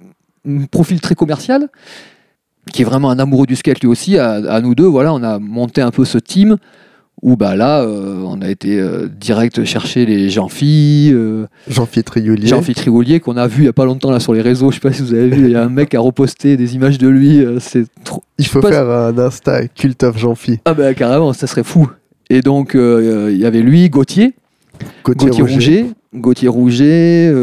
[0.49, 1.69] un profil très commercial,
[2.73, 4.17] qui est vraiment un amoureux du skate lui aussi.
[4.17, 6.57] À, à nous deux, voilà, on a monté un peu ce team
[7.23, 11.11] où, bah là, euh, on a été euh, direct chercher les Jean-Phi.
[11.13, 12.47] euh, Jean-Philippe Trioulier.
[12.47, 14.71] Jean-Philippe Trigolier qu'on a vu il y a pas longtemps là sur les réseaux.
[14.71, 16.57] Je sais pas si vous avez vu, il y a un mec qui a reposté
[16.57, 17.45] des images de lui.
[17.45, 18.23] euh, C'est trop.
[18.39, 20.61] Il faut faire un Insta Cult of Jean-Phi.
[20.65, 21.91] Ah bah carrément, ça serait fou.
[22.31, 24.35] Et donc il y avait lui, Gauthier,
[25.05, 25.87] Gauthier Gauthier Rouget.
[26.15, 27.35] Gauthier Rouget.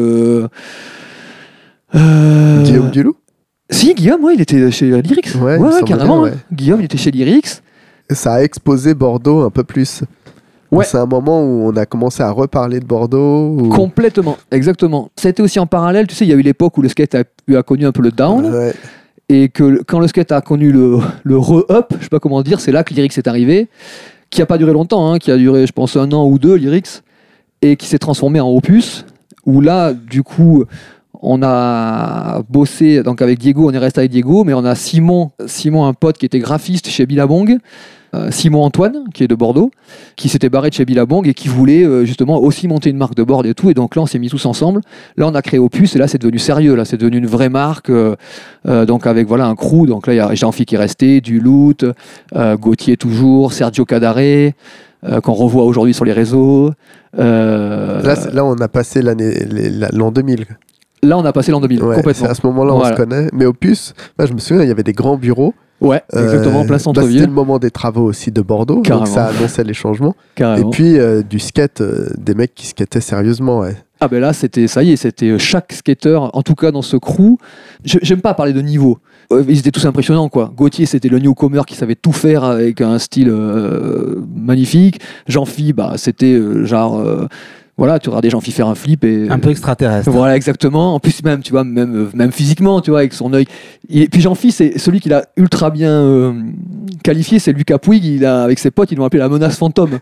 [1.94, 3.16] Guillaume Dulou.
[3.70, 5.36] Si Guillaume, ouais, il était chez Lyrics.
[5.42, 6.24] Ouais, carrément.
[6.24, 6.38] bien, hein.
[6.54, 7.62] Guillaume, il était chez Lyrics.
[8.10, 10.04] Ça a exposé Bordeaux un peu plus.
[10.72, 10.84] Ouais.
[10.86, 13.70] C'est un moment où on a commencé à reparler de Bordeaux.
[13.74, 15.10] Complètement, exactement.
[15.16, 16.90] Ça a été aussi en parallèle, tu sais, il y a eu l'époque où le
[16.90, 17.24] skate a,
[17.58, 18.46] a connu un peu le down.
[18.46, 18.74] Ouais.
[19.30, 22.60] et que quand le skate a connu le, le re-up, je sais pas comment dire,
[22.60, 23.70] c'est là que Lyrics est arrivé,
[24.30, 26.56] qui a pas duré longtemps, hein, qui a duré, je pense, un an ou deux,
[26.56, 27.02] Lyrics,
[27.62, 29.06] et qui s'est transformé en Opus,
[29.46, 30.66] où là, du coup,
[31.22, 35.32] on a bossé, donc avec Diego, on est resté avec Diego, mais on a Simon,
[35.46, 37.58] Simon, un pote qui était graphiste chez Billabong,
[38.32, 39.70] Simon Antoine, qui est de Bordeaux,
[40.16, 43.16] qui s'était barré de chez Billabong et qui voulait euh, justement aussi monter une marque
[43.16, 43.70] de board et tout.
[43.70, 44.82] Et donc là, on s'est mis tous ensemble.
[45.18, 46.76] Là, on a créé Opus et là, c'est devenu sérieux.
[46.76, 47.90] Là, c'est devenu une vraie marque.
[47.90, 48.16] euh,
[48.68, 49.86] euh, donc avec voilà un crew.
[49.88, 51.86] Donc là, il y a Jean-Phi qui est resté, du Loot,
[52.36, 54.52] euh, Gauthier toujours, Sergio Cadare, euh,
[55.22, 56.72] qu'on revoit aujourd'hui sur les réseaux.
[57.20, 58.02] Euh,
[58.34, 59.34] Là, on a passé l'année,
[59.94, 60.46] l'an 2000.
[61.04, 62.28] là, on a passé l'an 2000 Ouais, c'est complètement.
[62.30, 62.96] à ce moment-là on Voilà.
[62.96, 63.28] se connaît.
[63.34, 65.54] Mais Opus, je me souviens, il y avait des grands bureaux.
[65.80, 68.82] Ouais, exactement, Euh, place bah, C'était centre-ville, le moment des travaux aussi de Bordeaux.
[68.82, 69.06] Carrément.
[69.06, 70.16] Donc ça annonçait les changements.
[70.36, 70.68] carrément.
[70.68, 73.60] Et puis euh, du skate, euh, des mecs qui skataient sérieusement.
[73.60, 73.76] Ouais.
[74.00, 76.98] Ah ben là, c'était ça y est, c'était chaque skater, en tout cas dans ce
[76.98, 77.38] crew.
[77.84, 79.00] J'aime pas parler de niveau.
[79.32, 80.52] Ils étaient tous impressionnants quoi.
[80.56, 85.02] Gauthier, c'était le newcomer qui savait tout faire avec un style euh, magnifique.
[85.28, 87.28] Jean-Phi, bah c'était euh, genre euh,
[87.78, 90.10] voilà, tu regardais Jean-Phi faire un flip et Un peu extraterrestre.
[90.10, 90.96] Voilà, exactement.
[90.96, 93.46] En plus, même, tu vois, même, même physiquement, tu vois, avec son œil.
[93.90, 96.34] Et puis Jean-Phi, c'est celui qu'il a ultra bien euh,
[97.04, 98.04] qualifié, c'est Lucas Puig.
[98.04, 100.00] Il a, avec ses potes, ils l'ont appelé la menace fantôme.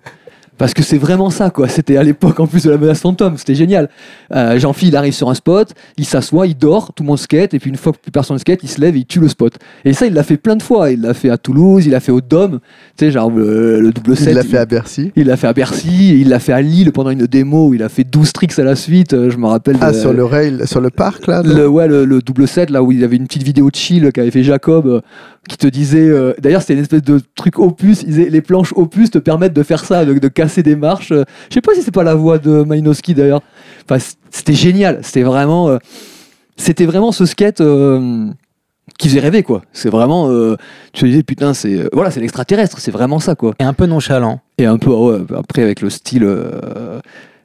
[0.58, 1.68] Parce que c'est vraiment ça, quoi.
[1.68, 3.89] C'était à l'époque en plus de la menace fantôme, c'était génial.
[4.34, 7.54] Euh, Jean-Phil, il arrive sur un spot, il s'assoit, il dort, tout le monde skate,
[7.54, 9.28] et puis une fois que plus personne skate, il se lève et il tue le
[9.28, 9.54] spot.
[9.84, 10.91] Et ça, il l'a fait plein de fois.
[10.91, 12.60] Il l'a fait à Toulouse, il l'a fait au Dôme,
[12.98, 14.28] tu sais, genre le, le double 7.
[14.30, 15.12] Il l'a fait à Bercy.
[15.18, 17.84] Il l'a fait à Bercy, il l'a fait à Lille pendant une démo où il
[17.84, 19.13] a fait 12 tricks à la suite.
[19.13, 19.76] euh, Je me rappelle.
[19.82, 22.70] Ah, de- sur le rail, sur le parc, là le, ouais, le, le double 7,
[22.70, 25.02] là où il y avait une petite vidéo de chill qu'avait fait Jacob, euh,
[25.50, 26.10] qui te disait.
[26.41, 28.04] D'ailleurs, c'était une espèce de truc opus.
[28.08, 31.12] Les planches opus te permettent de faire ça, de, de casser des marches.
[31.12, 31.24] euh.
[31.50, 33.42] Je sais pas si c'est pas la voix de Malinowski d'ailleurs.
[33.90, 35.00] Enfin, c'était génial.
[35.04, 35.70] C'était vraiment.
[35.70, 35.78] euh,
[36.58, 37.62] c'était vraiment ce skate.
[37.62, 38.28] euh,
[39.00, 40.56] qui faisait rêver quoi c'est vraiment euh,
[40.94, 43.88] tu te disais putain c'est voilà c'est l'extraterrestre c'est vraiment ça quoi Et un peu
[43.88, 44.40] nonchalant.
[44.60, 47.00] et un peu ouais, après avec le style euh,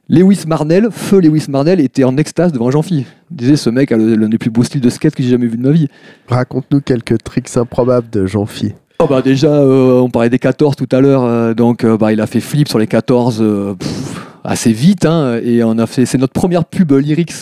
[0.07, 3.05] Lewis Marnell, feu Lewis Marnell était en extase devant Jean-Phi.
[3.31, 5.29] Il disait ce mec a le- l'un des plus beaux styles de skate que j'ai
[5.29, 5.87] jamais vu de ma vie.
[6.27, 8.73] Raconte-nous quelques tricks improbables de Jean-Phi.
[9.03, 12.13] Oh bah déjà euh, on parlait des 14 tout à l'heure euh, donc euh, bah,
[12.13, 15.87] il a fait flip sur les 14 euh, pff, assez vite hein, et on a
[15.87, 17.33] fait c'est notre première pub lyrics.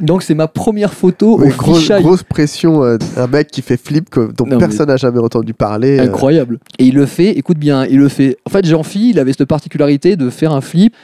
[0.00, 2.02] Donc c'est ma première photo Oui, au grosse, fisheye.
[2.02, 5.98] grosse pression, un mec qui fait flip que- dont Non, personne n'a jamais entendu parler.
[5.98, 6.60] Incroyable.
[6.78, 8.38] Et il le fait, écoute bien, il le fait.
[8.46, 10.94] En fait, Jean-Phi, il avait cette particularité de faire un flip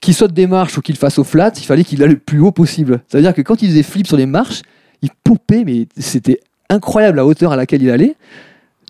[0.00, 2.40] qu'il saute des marches ou qu'il fasse au flat, il fallait qu'il aille le plus
[2.40, 3.02] haut possible.
[3.06, 4.62] C'est-à-dire que quand il faisait flip sur les marches,
[5.02, 8.16] il popait, mais c'était incroyable la hauteur à laquelle il allait.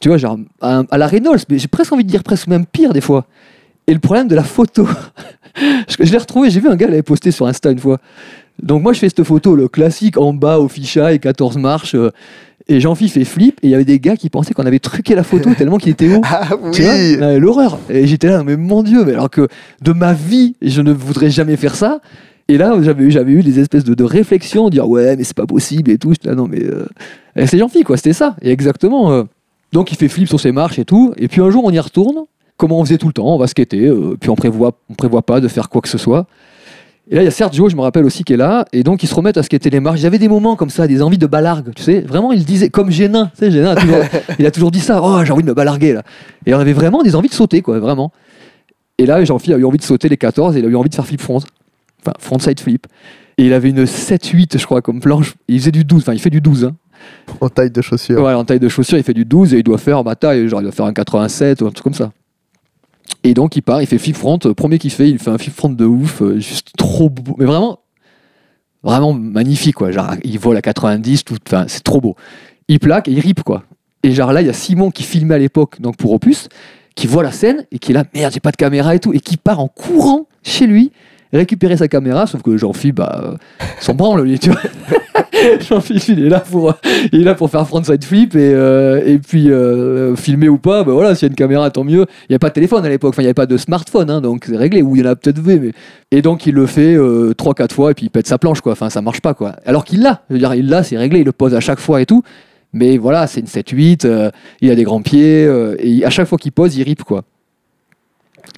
[0.01, 2.67] Tu vois, genre à, à la Reynolds, mais j'ai presque envie de dire presque même
[2.67, 3.27] pire des fois.
[3.87, 4.87] Et le problème de la photo,
[5.57, 7.99] je, je l'ai retrouvé, j'ai vu un gars l'avait posté sur Insta une fois.
[8.63, 12.11] Donc moi je fais cette photo, le classique en bas au fisheye, 14 marches, euh,
[12.69, 15.15] et Jean-Phi fait flip, et il y avait des gars qui pensaient qu'on avait truqué
[15.15, 16.21] la photo tellement qu'il était haut.
[16.25, 17.79] Ah Tu oui Ouais, L'horreur.
[17.89, 19.47] Et j'étais là, mais mon Dieu, mais alors que
[19.83, 22.01] de ma vie, je ne voudrais jamais faire ça.
[22.49, 25.37] Et là, j'avais eu, j'avais eu des espèces de, de réflexions, dire ouais, mais c'est
[25.37, 26.13] pas possible et tout.
[26.25, 26.87] Là, non, mais euh,
[27.47, 28.37] c'est Jean-Phi, quoi, c'était ça.
[28.43, 29.13] Et exactement.
[29.13, 29.25] euh.
[29.73, 31.13] Donc il fait flip sur ses marches et tout.
[31.17, 32.25] Et puis un jour, on y retourne,
[32.57, 35.23] comme on faisait tout le temps, on va skater, euh, puis on prévoit, on prévoit
[35.23, 36.27] pas de faire quoi que ce soit.
[37.09, 39.05] Et là, il y a Sergio, je me rappelle aussi, qui est là, et donc
[39.05, 40.01] ils se remettent à skater les marches.
[40.01, 42.01] J'avais des moments comme ça, des envies de balargue, tu sais.
[42.01, 43.99] Vraiment, il disait, comme Génin, tu sais, Génin a toujours,
[44.41, 46.03] il a toujours dit ça, oh, j'ai envie de me balarguer, là.
[46.47, 48.11] Et on avait vraiment des envies de sauter, quoi, vraiment.
[48.99, 50.89] Et là, Jean-Philippe a eu envie de sauter les 14, et il a eu envie
[50.89, 51.39] de faire flip front.
[52.01, 52.89] Enfin, frontside flip.
[53.39, 55.35] Et il avait une 7-8, je crois, comme planche.
[55.47, 56.77] Il faisait du 12, enfin, il fait du 12, hein.
[57.41, 58.23] En taille de chaussure.
[58.23, 60.49] Ouais, en taille de chaussure, il fait du 12 et il doit faire ma taille,
[60.49, 62.13] genre il doit faire un 87 ou un truc comme ça.
[63.25, 65.39] Et donc il part, il fait flip front, euh, premier qu'il fait, il fait un
[65.39, 67.81] flip front de ouf, euh, juste trop beau, mais vraiment,
[68.83, 69.91] vraiment magnifique quoi.
[69.91, 72.17] Genre il vole à 90, tout, enfin c'est trop beau.
[72.69, 73.65] Il plaque et il rip quoi.
[74.03, 76.49] Et genre là il y a Simon qui filmait à l'époque donc pour Opus,
[76.95, 79.13] qui voit la scène et qui est là merde j'ai pas de caméra et tout
[79.13, 80.93] et qui part en courant chez lui
[81.33, 83.37] récupérer sa caméra, sauf que Jean-Philippe, bah, euh,
[83.81, 84.61] s'en branle, lui, tu vois.
[85.61, 86.75] Jean-Philippe, il est là pour,
[87.13, 90.85] il est là pour faire frontside flip et, euh, et puis euh, filmer ou pas,
[90.85, 92.07] bah voilà, s'il y a une caméra, tant mieux.
[92.23, 94.21] Il n'y a pas de téléphone à l'époque, il n'y avait pas de smartphone, hein,
[94.21, 95.73] donc c'est réglé, ou il y en a peut-être vu, mais.
[96.13, 98.73] Et donc, il le fait 3-4 fois et puis il pète sa planche, quoi.
[98.73, 99.57] Enfin, ça marche pas, quoi.
[99.67, 101.81] Alors qu'il l'a, je veux dire, il l'a, c'est réglé, il le pose à chaque
[101.81, 102.23] fois et tout.
[102.73, 106.39] Mais voilà, c'est une 7-8, euh, il a des grands pieds, et à chaque fois
[106.39, 107.25] qu'il pose, il rip, quoi.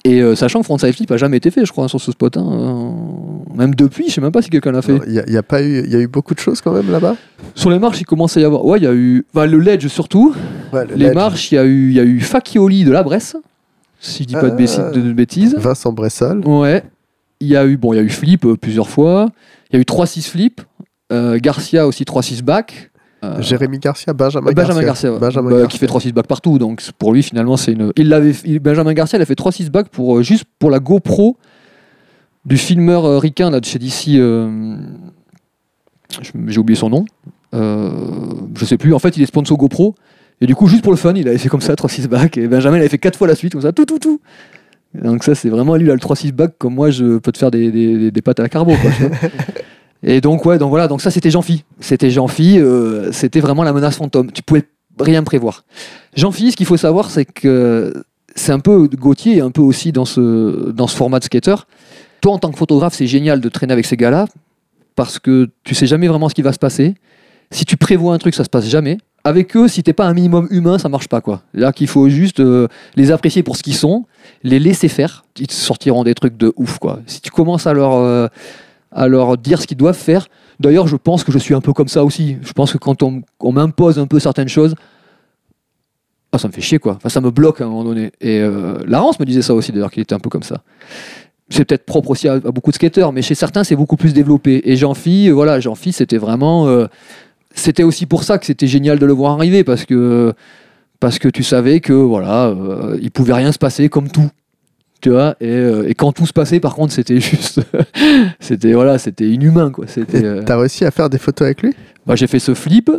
[0.05, 2.37] Et euh, sachant que frontside flip a jamais été fait, je crois, sur ce spot.
[2.37, 4.97] hein, euh, même depuis, je sais même pas si quelqu'un l'a fait.
[5.07, 6.61] Il y, a- il y a pas eu, il y a eu beaucoup de choses
[6.61, 7.15] quand même là-bas.
[7.55, 8.63] Sur les marches, il commence à y avoir.
[8.65, 9.25] Ouais, il y a eu.
[9.33, 10.33] enfin, le ledge surtout.
[10.71, 11.13] Ouais, le les ledge.
[11.15, 13.35] marches, il y a eu, il y a eu Facchioli de la Bresse,
[13.99, 14.91] si je dis pas de, bêtises- Ah.
[14.91, 15.55] de- de bêtises.
[15.57, 16.41] Vincent Bressol.
[16.47, 16.83] Ouais.
[17.41, 19.29] Il y a eu, bon, il y a eu Flip euh, plusieurs fois.
[19.71, 20.61] Il y a eu 3-6 Flip.
[21.11, 22.91] Garcia aussi 3-6 back.
[23.23, 25.19] Euh, Jérémy Garcia, Benjamin, Benjamin Garcia, ouais.
[25.19, 25.67] Benjamin Bah, Garcia.
[25.67, 26.57] qui fait 3-6 back partout.
[26.57, 27.91] Donc pour lui, finalement, c'est une.
[27.97, 31.35] Il l'avait, Benjamin Garcia, il a fait 3-6 back pour, euh, juste pour la GoPro
[32.45, 34.15] du filmeur euh, ricain là, de chez DC.
[34.17, 34.77] euh,
[36.47, 37.05] J'ai oublié son nom.
[37.53, 37.89] Euh,
[38.55, 38.93] je sais plus.
[38.93, 39.95] En fait, il est sponsor GoPro.
[40.41, 42.37] Et du coup, juste pour le fun, il avait fait comme ça 3-6 back.
[42.37, 44.21] Et Benjamin, il avait fait 4 fois la suite, comme ça, tout, tout, tout.
[44.95, 47.37] Donc ça, c'est vraiment lui, il a le 3-6 back, comme moi, je peux te
[47.37, 48.73] faire des, des, des- des pâtes à la carbo.
[48.81, 48.91] quoi.
[50.03, 51.63] Et donc, ouais, donc voilà, donc ça, c'était Jean-Phi.
[51.79, 54.31] C'était Jean-Phi, euh, c'était vraiment la menace fantôme.
[54.31, 54.63] Tu pouvais
[54.99, 55.65] rien prévoir.
[56.15, 58.03] Jean-Phi, ce qu'il faut savoir, c'est que
[58.35, 61.55] c'est un peu Gauthier, un peu aussi dans ce, dans ce format de skater.
[62.21, 64.25] Toi, en tant que photographe, c'est génial de traîner avec ces gars-là,
[64.95, 66.95] parce que tu sais jamais vraiment ce qui va se passer.
[67.51, 68.97] Si tu prévois un truc, ça se passe jamais.
[69.23, 71.41] Avec eux, si t'es pas un minimum humain, ça marche pas quoi.
[71.53, 74.05] Là qu'il faut juste euh, les apprécier pour ce qu'ils sont,
[74.43, 75.25] les laisser faire.
[75.37, 76.99] Ils te sortiront des trucs de ouf quoi.
[77.05, 78.27] Si tu commences à leur euh,
[78.91, 80.27] à leur dire ce qu'ils doivent faire.
[80.59, 82.37] D'ailleurs, je pense que je suis un peu comme ça aussi.
[82.41, 84.75] Je pense que quand on, on m'impose un peu certaines choses,
[86.31, 86.93] ah, ça me fait chier quoi.
[86.95, 88.11] Enfin, ça me bloque à un moment donné.
[88.21, 90.61] Et euh, me disait ça aussi d'ailleurs qu'il était un peu comme ça.
[91.49, 94.13] C'est peut-être propre aussi à, à beaucoup de skateurs, mais chez certains c'est beaucoup plus
[94.13, 94.61] développé.
[94.69, 96.85] Et Jean-Phi, euh, voilà, Jean-Phi, c'était vraiment, euh,
[97.55, 100.33] c'était aussi pour ça que c'était génial de le voir arriver parce que
[100.99, 104.29] parce que tu savais que voilà, euh, il pouvait rien se passer comme tout.
[105.01, 107.61] Tu vois, et, euh, et quand tout se passait, par contre, c'était juste.
[108.39, 109.85] c'était voilà, c'était inhumain, quoi.
[109.87, 110.23] C'était.
[110.23, 111.73] Euh, T'as réussi à faire des photos avec lui?
[112.05, 112.91] Bah, j'ai fait ce flip.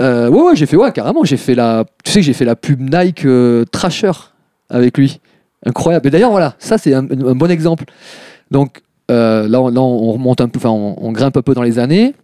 [0.00, 1.24] Euh, ouais, ouais, j'ai fait, ouais, carrément.
[1.24, 1.84] J'ai fait la.
[2.04, 3.26] Tu sais que j'ai fait la pub Nike
[3.72, 4.12] Trasher
[4.70, 5.20] avec lui.
[5.66, 6.06] Incroyable.
[6.08, 7.84] Et d'ailleurs, voilà, ça, c'est un, un bon exemple.
[8.50, 11.62] Donc, là, on, là, on remonte un peu, enfin, on, on grimpe un peu dans
[11.62, 12.14] les années.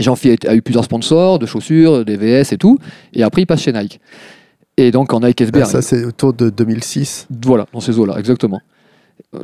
[0.00, 2.78] Jean-Philippe a eu plusieurs sponsors de chaussures, des VS et tout.
[3.12, 4.00] Et après, il passe chez Nike.
[4.76, 5.60] Et donc, en Nike SBR.
[5.62, 7.28] Ah, Ça, c'est autour de 2006.
[7.44, 8.60] Voilà, dans ces eaux-là, exactement.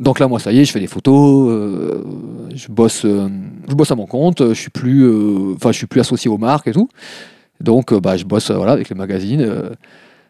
[0.01, 2.03] Donc là, moi, ça y est, je fais des photos, euh,
[2.53, 3.27] je bosse, euh,
[3.69, 6.67] je bosse à mon compte, je suis plus, euh, je suis plus associé aux marques
[6.67, 6.89] et tout.
[7.59, 9.45] Donc, bah, je bosse, voilà, avec les magazines.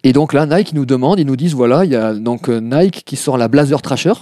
[0.03, 3.03] Et donc là, Nike nous demande, ils nous disent, voilà, il y a donc Nike
[3.05, 4.13] qui sort la Blazer Trasher.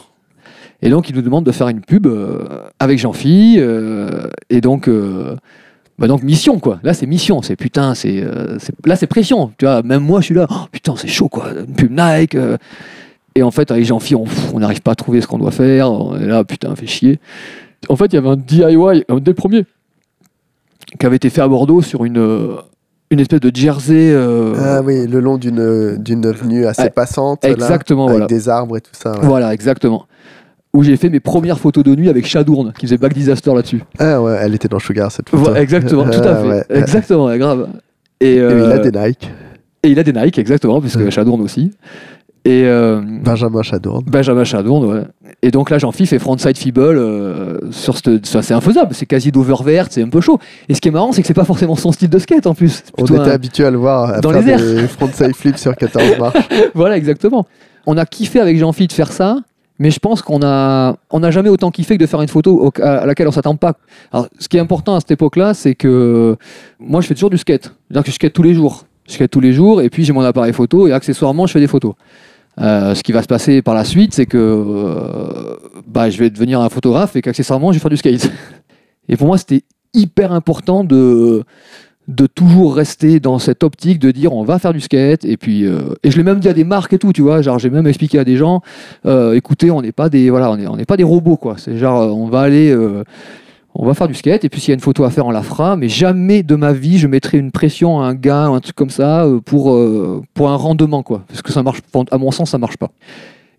[0.82, 2.08] Et donc, ils nous demandent de faire une pub
[2.80, 3.60] avec Jean-Phi.
[4.50, 4.90] et donc,
[6.00, 6.80] bah donc mission quoi.
[6.84, 7.42] Là, c'est mission.
[7.42, 9.52] C'est putain, c'est, euh, c'est- là, c'est pression.
[9.58, 10.48] Tu vois, même moi, je suis là.
[10.50, 11.48] Oh, putain, c'est chaud quoi.
[11.68, 12.36] Une pub Nike.
[12.36, 12.58] euh.
[13.36, 15.92] Et en fait, avec Jean-Phi, on n'arrive pas à trouver ce qu'on doit faire.
[15.92, 17.20] On est là, putain, fait chier.
[17.88, 19.66] En fait, il y avait un DIY, un des premiers,
[21.00, 22.56] qui avait été fait à Bordeaux sur une, euh,
[23.12, 24.12] une espèce de jersey.
[24.12, 27.44] euh, Ah oui, le long d'une d'une avenue assez passante.
[27.44, 28.28] là, exactement, avec voilà.
[28.28, 29.12] des arbres et tout ça.
[29.12, 29.20] ouais.
[29.26, 30.06] Voilà, exactement.
[30.74, 33.82] Où j'ai fait mes premières photos de nuit avec Shadourne, qui faisait Back Disaster là-dessus.
[33.98, 35.44] Ah ouais, elle était dans Sugar cette photo.
[35.44, 36.48] Voilà, exactement, tout à Ah, fait.
[36.48, 36.64] ouais.
[36.80, 37.68] Exactement, ouais, grave.
[38.22, 39.32] Et, Et il a euh, des Nike.
[39.84, 41.10] et il a des Nike, exactement, puisque Ouais.
[41.10, 41.72] Shadourne aussi.
[42.46, 44.04] Et euh, Benjamin Chadourne.
[44.06, 45.02] Benjamin Shadourne, ouais.
[45.42, 48.26] Et donc là, Jean-Phi fait frontside feeble euh, sur cette.
[48.28, 50.40] ça, C'est infaisable, c'est quasi d'oververt, c'est un peu chaud.
[50.70, 52.54] Et ce qui est marrant, c'est que c'est pas forcément son style de skate en
[52.54, 52.84] plus.
[52.98, 54.90] On était un- habitué à le voir à Dans faire les airs.
[54.92, 56.48] frontside flips sur 14 marches.
[56.76, 57.46] voilà, exactement.
[57.88, 59.38] On a kiffé avec Jean-Phi de faire ça,
[59.80, 62.72] mais je pense qu'on a, on n'a jamais autant kiffé que de faire une photo
[62.82, 63.78] à, laquelle on s'attend pas.
[64.12, 66.36] Alors, ce qui est important à cette époque-là, c'est que
[66.80, 67.64] moi, je fais toujours du skate.
[67.64, 68.86] C'est-à-dire que je skate tous les jours.
[69.08, 71.62] Je skate tous les jours, et puis j'ai mon appareil photo, et accessoirement, je fais
[71.62, 71.96] des photos.
[72.60, 75.56] Euh, ce qui va se passer par la suite, c'est que euh,
[75.88, 78.30] bah, je vais devenir un photographe et qu'accessoirement, je vais faire du skate.
[79.08, 79.64] Et pour moi, c'était
[79.94, 81.44] hyper important de,
[82.10, 85.26] de toujours rester dans cette optique de dire on va faire du skate.
[85.26, 87.42] Et puis, euh, et je l'ai même dit à des marques et tout, tu vois.
[87.42, 88.62] Genre, j'ai même expliqué à des gens,
[89.06, 91.56] euh, écoutez, on n'est pas des, voilà, on est, on n'est pas des robots, quoi.
[91.58, 92.76] C'est genre, euh, on va aller,
[93.76, 94.44] on va faire du skate.
[94.44, 95.76] Et puis, s'il y a une photo à faire, on la fera.
[95.76, 98.76] Mais jamais de ma vie, je mettrai une pression à un gars, ou un truc
[98.76, 99.80] comme ça, pour,
[100.34, 101.24] pour un rendement, quoi.
[101.28, 102.90] Parce que ça marche, à mon sens, ça marche pas.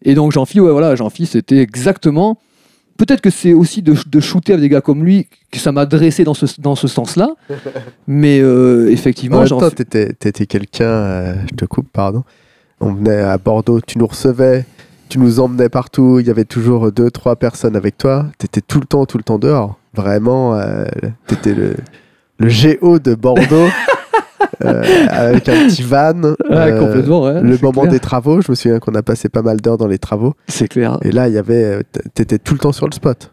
[0.02, 2.38] Et donc, Jean-Phi, ouais, voilà, Jean-Phi, c'était exactement.
[3.00, 5.86] Peut-être que c'est aussi de, de shooter avec des gars comme lui que ça m'a
[5.86, 7.30] dressé dans ce, dans ce sens-là.
[8.06, 12.24] Mais euh, effectivement, Jean- temps, t'étais, t'étais quelqu'un, euh, je te coupe, pardon.
[12.78, 14.66] On venait à Bordeaux, tu nous recevais,
[15.08, 18.26] tu nous emmenais partout, il y avait toujours deux, trois personnes avec toi.
[18.36, 19.78] T'étais tout le temps, tout le temps dehors.
[19.94, 20.84] Vraiment, euh,
[21.26, 21.76] t'étais le,
[22.38, 23.68] le géo de Bordeaux,
[24.60, 26.20] avec un petit van.
[26.22, 27.92] Ouais, euh, complètement, ouais, le moment clair.
[27.92, 30.34] des travaux, je me souviens qu'on a passé pas mal d'heures dans les travaux.
[30.48, 30.98] C'est clair.
[31.02, 31.82] Et là, il y avait, euh,
[32.14, 33.32] t'étais tout le temps sur le spot.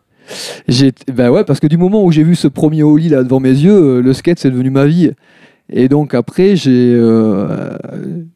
[0.67, 3.39] J'ai, bah ouais, parce que du moment où j'ai vu ce premier ollie là devant
[3.39, 5.11] mes yeux, euh, le skate c'est devenu ma vie.
[5.69, 7.69] Et donc après, j'ai, euh,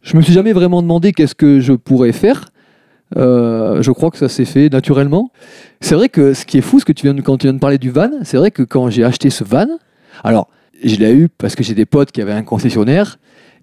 [0.02, 2.50] je me suis jamais vraiment demandé qu'est-ce que je pourrais faire.
[3.18, 5.32] Euh, je crois que ça s'est fait naturellement.
[5.82, 7.54] C'est vrai que ce qui est fou, ce que tu viens de, quand tu viens
[7.54, 9.68] de parler du van, c'est vrai que quand j'ai acheté ce van,
[10.24, 10.48] alors
[10.84, 13.18] je l'ai eu parce que j'ai des potes qui avaient un concessionnaire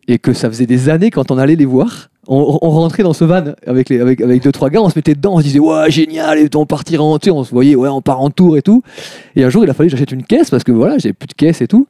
[0.06, 2.08] et que ça faisait des années quand on allait les voir.
[2.30, 5.36] On, rentrait dans ce van avec, les, avec deux, trois gars, on se mettait dedans,
[5.36, 7.88] on se disait, ouais, génial, et on partira en, tu sais, on se voyait, ouais,
[7.88, 8.82] on part en tour et tout.
[9.34, 11.26] Et un jour, il a fallu que j'achète une caisse parce que voilà, j'ai plus
[11.26, 11.86] de caisse et tout.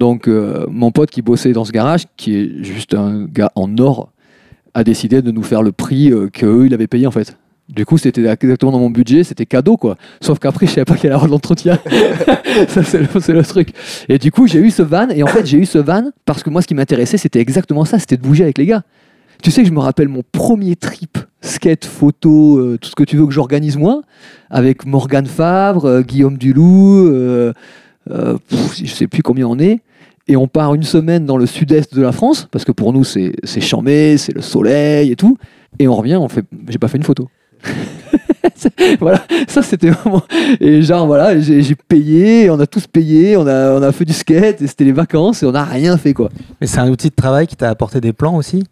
[0.00, 3.76] Donc, euh, mon pote qui bossait dans ce garage, qui est juste un gars en
[3.76, 4.10] or,
[4.72, 7.36] a décidé de nous faire le prix euh, qu'eux, il avait payé en fait.
[7.68, 9.96] Du coup, c'était exactement dans mon budget, c'était cadeau quoi.
[10.20, 11.78] Sauf qu'après, je savais pas quelle heure de l'entretien.
[12.68, 12.98] Ça, c'est
[13.32, 13.70] le, truc.
[14.08, 16.42] Et du coup, j'ai eu ce van, et en fait, j'ai eu ce van parce
[16.42, 18.82] que moi, ce qui m'intéressait, c'était exactement ça, c'était de bouger avec les gars.
[19.42, 23.04] Tu sais que je me rappelle mon premier trip skate, photo, euh, tout ce que
[23.04, 24.02] tu veux que j'organise moi,
[24.50, 27.52] avec Morgane Fabre, euh, Guillaume Dulou, euh,
[28.10, 29.80] euh, pff, je sais plus combien on est.
[30.28, 33.02] Et on part une semaine dans le sud-est de la France, parce que pour nous,
[33.02, 35.36] c'est c'est chambé, c'est le soleil et tout.
[35.78, 37.28] Et on revient, on fait, j'ai pas fait une photo.
[39.00, 40.22] Voilà, ça c'était vraiment.
[40.60, 44.12] Et genre, voilà, j'ai payé, on a tous payé, on a, on a fait du
[44.12, 46.28] skate, et c'était les vacances, et on n'a rien fait quoi.
[46.60, 48.64] Mais c'est un outil de travail qui t'a apporté des plans aussi?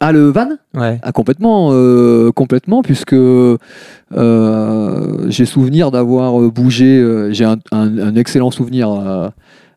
[0.00, 0.48] Ah, le van?
[0.74, 0.98] Ouais.
[1.02, 3.56] Ah, complètement, euh, complètement, puisque euh,
[5.28, 9.32] j'ai souvenir d'avoir euh, bougé, euh, j'ai un, un- un excellent souvenir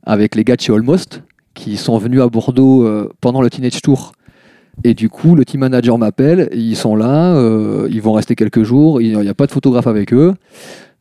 [0.05, 2.87] avec les gars de chez Almost, qui sont venus à Bordeaux
[3.21, 4.11] pendant le Teenage Tour.
[4.83, 8.63] Et du coup, le team manager m'appelle, ils sont là, euh, ils vont rester quelques
[8.63, 10.33] jours, il n'y a pas de photographe avec eux.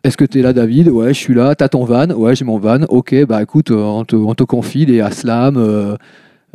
[0.05, 0.89] Est-ce que tu es là, David?
[0.89, 1.55] Ouais, je suis là.
[1.55, 2.11] T'as ton van?
[2.11, 2.83] Ouais, j'ai mon van.
[2.89, 5.97] Ok, bah écoute, euh, on te, on te confie les Aslam, euh,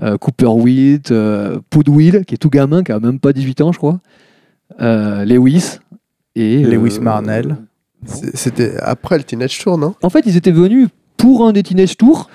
[0.02, 3.72] euh, Cooper Wheat, euh, Poudwheel, qui est tout gamin, qui a même pas 18 ans,
[3.72, 4.00] je crois.
[4.82, 5.80] euh, Lewis
[6.36, 7.58] et Lewis euh, Marnell.
[8.06, 9.94] C'était après le Teenage Tour, non?
[10.02, 12.30] En fait, ils étaient venus pour un des Teenage Tours.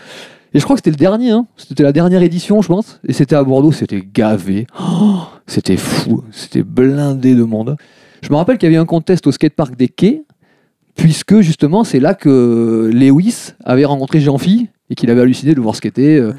[0.54, 1.46] Et je crois que c'était le dernier, hein.
[1.56, 3.00] c'était la dernière édition, je pense.
[3.06, 4.66] Et c'était à Bordeaux, c'était gavé.
[4.80, 7.76] Oh, c'était fou, c'était blindé de monde.
[8.22, 10.22] Je me rappelle qu'il y avait un contest au skatepark des Quais,
[10.96, 15.62] puisque justement, c'est là que Lewis avait rencontré Jean-Phi et qu'il avait halluciné de le
[15.62, 16.16] voir skater.
[16.16, 16.32] euh.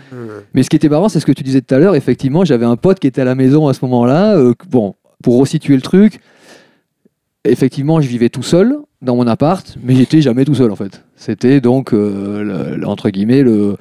[0.55, 1.95] Mais ce qui était marrant, c'est ce que tu disais tout à l'heure.
[1.95, 4.35] Effectivement, j'avais un pote qui était à la maison à ce moment-là.
[4.37, 6.19] euh, bon, pour resituer le truc,
[7.45, 11.03] effectivement, je vivais tout seul dans mon appart, mais j'étais jamais tout seul en fait.
[11.15, 13.77] C'était donc, euh, le- le- entre guillemets, le.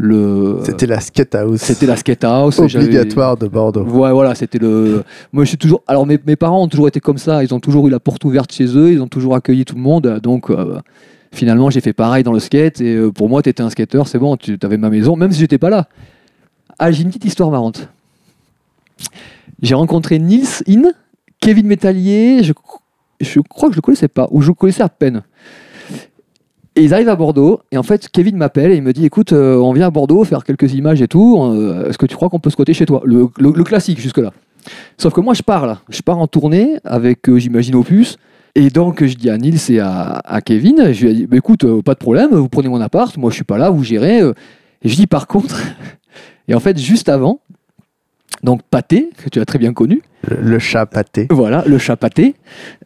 [0.00, 1.60] Le C'était la skate house.
[1.60, 2.58] c'était la skate house.
[2.58, 3.84] obligatoire de Bordeaux.
[3.84, 5.04] Ouais, voilà, c'était le.
[5.32, 5.82] Moi, je suis toujours.
[5.86, 7.44] Alors, mes, mes parents ont toujours été comme ça.
[7.44, 8.92] Ils ont toujours eu la porte ouverte chez eux.
[8.92, 10.20] Ils ont toujours accueilli tout le monde.
[10.22, 10.78] Donc, euh,
[11.32, 12.80] finalement, j'ai fait pareil dans le skate.
[12.80, 14.36] Et euh, pour moi, tu étais un skateur, c'est bon.
[14.36, 15.86] Tu avais ma maison, même si j'étais pas là.
[16.78, 17.88] Ah, j'ai une petite histoire marrante.
[19.60, 20.84] J'ai rencontré Nils In,
[21.40, 22.42] Kevin Métallier.
[22.42, 22.52] Je,
[23.20, 25.22] je crois que je le connaissais pas, ou je le connaissais à peine.
[26.80, 29.34] Et ils arrivent à Bordeaux, et en fait, Kevin m'appelle et il me dit Écoute,
[29.34, 31.38] euh, on vient à Bordeaux faire quelques images et tout.
[31.42, 33.02] euh, Est-ce que tu crois qu'on peut squatter chez toi?
[33.04, 34.32] Le, le- le classique jusque-là.
[34.96, 35.80] Sauf que moi, je pars là.
[35.90, 38.16] Je pars en tournée avec, euh, j'imagine, Opus.
[38.54, 41.36] Et donc, je dis à Nils et à, à Kevin Je lui ai dit Bah,
[41.36, 44.20] Écoute, pas de problème, vous prenez mon appart, moi je suis pas là, vous gérez.
[44.82, 45.60] Et je dis Par contre,
[46.48, 47.40] et en fait, juste avant,
[48.42, 51.26] donc Pâté, que tu as très bien connu, Le, le chat pâté.
[51.30, 52.34] voilà, le chat Pâté.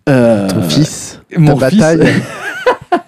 [0.05, 1.21] Ton fils.
[1.37, 1.79] mon ta fils.
[1.79, 2.13] bataille.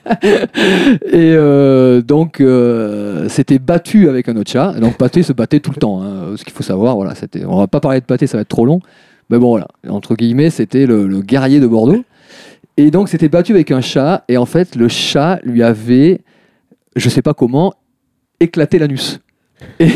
[0.22, 4.72] et euh, donc, euh, c'était battu avec un autre chat.
[4.80, 6.02] Donc, Pâté se battait tout le temps.
[6.02, 6.36] hein.
[6.36, 7.40] Ce qu'il faut savoir, voilà, c'était.
[7.40, 8.80] Va pas parler de Pâté, ça va être trop long.
[9.30, 9.68] Mais bon, voilà.
[9.88, 12.04] Entre guillemets, c'était le, guerrier de Bordeaux.
[12.76, 14.24] Et donc, c'était battu avec un chat.
[14.28, 16.20] Et en fait, le chat lui avait,
[16.94, 17.74] je sais pas comment,
[18.40, 19.20] éclaté l'anus.
[19.80, 19.88] Et.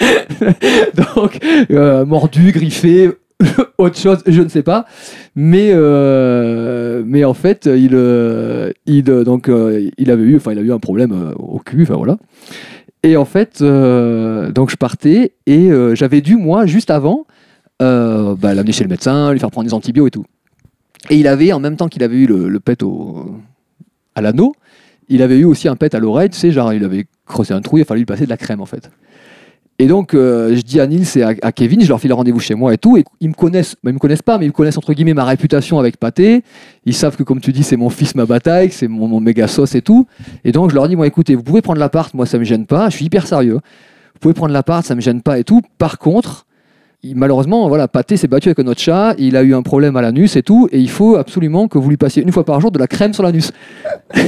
[1.16, 1.38] donc,
[1.70, 3.10] euh, mordu, griffé,
[3.78, 4.86] autre chose, je ne sais pas.
[5.34, 9.50] Mais, euh, mais en fait, il, euh, il, euh, donc,
[9.98, 12.18] il avait eu, il a eu un problème au cul, enfin voilà.
[13.02, 17.26] Et en fait, donc je partais et j'avais dû, moi, juste avant,
[17.78, 20.26] bah, l'amener chez le médecin, lui faire prendre des antibiotiques et tout.
[21.08, 23.24] Et il avait, en même temps qu'il avait eu le, le pet au,
[24.14, 24.54] à l'anneau,
[25.08, 27.62] il avait eu aussi un pet à l'oreille, tu sais, genre il avait creusé un
[27.62, 28.90] trou, il a fallu lui passer de la crème en fait.
[29.80, 32.54] Et donc, euh, je dis à Nils et à, Kevin, je leur file rendez-vous chez
[32.54, 32.98] moi et tout.
[32.98, 35.14] Et ils me connaissent, bah, ils me connaissent pas, mais ils me connaissent entre guillemets
[35.14, 36.42] ma réputation avec Pâté.
[36.84, 39.48] Ils savent que, comme tu dis, c'est mon fils, ma bataille, que c'est mon, méga
[39.48, 40.06] sauce et tout.
[40.44, 42.66] Et donc, je leur dis, moi, écoutez, vous pouvez prendre l'appart, moi, ça me gêne
[42.66, 42.90] pas.
[42.90, 43.54] Je suis hyper sérieux.
[43.54, 45.62] Vous pouvez prendre l'appart, ça me gêne pas et tout.
[45.78, 46.44] Par contre,
[47.02, 49.14] malheureusement, voilà, Pâté s'est battu avec un autre chat.
[49.16, 50.68] Il a eu un problème à l'anus et tout.
[50.72, 53.14] Et il faut absolument que vous lui passiez une fois par jour de la crème
[53.14, 53.50] sur l'anus.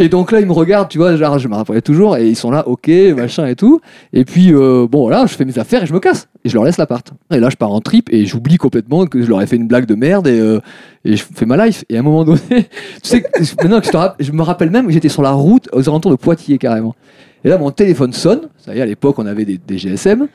[0.00, 2.34] Et donc là, ils me regardent, tu vois, genre, je me rappelais toujours, et ils
[2.34, 3.82] sont là, ok, machin et tout.
[4.14, 6.26] Et puis, euh, bon, voilà, je fais mes affaires et je me casse.
[6.42, 7.12] Et je leur laisse l'appart.
[7.30, 9.68] Et là, je pars en trip et j'oublie complètement que je leur ai fait une
[9.68, 10.58] blague de merde et, euh,
[11.04, 11.84] je fais ma life.
[11.90, 12.64] Et à un moment donné, tu
[13.02, 13.22] sais,
[13.62, 16.56] maintenant que je, je me rappelle même j'étais sur la route aux alentours de Poitiers
[16.56, 16.96] carrément.
[17.44, 18.48] Et là, mon téléphone sonne.
[18.56, 20.28] Ça y est, à l'époque, on avait des, GSM.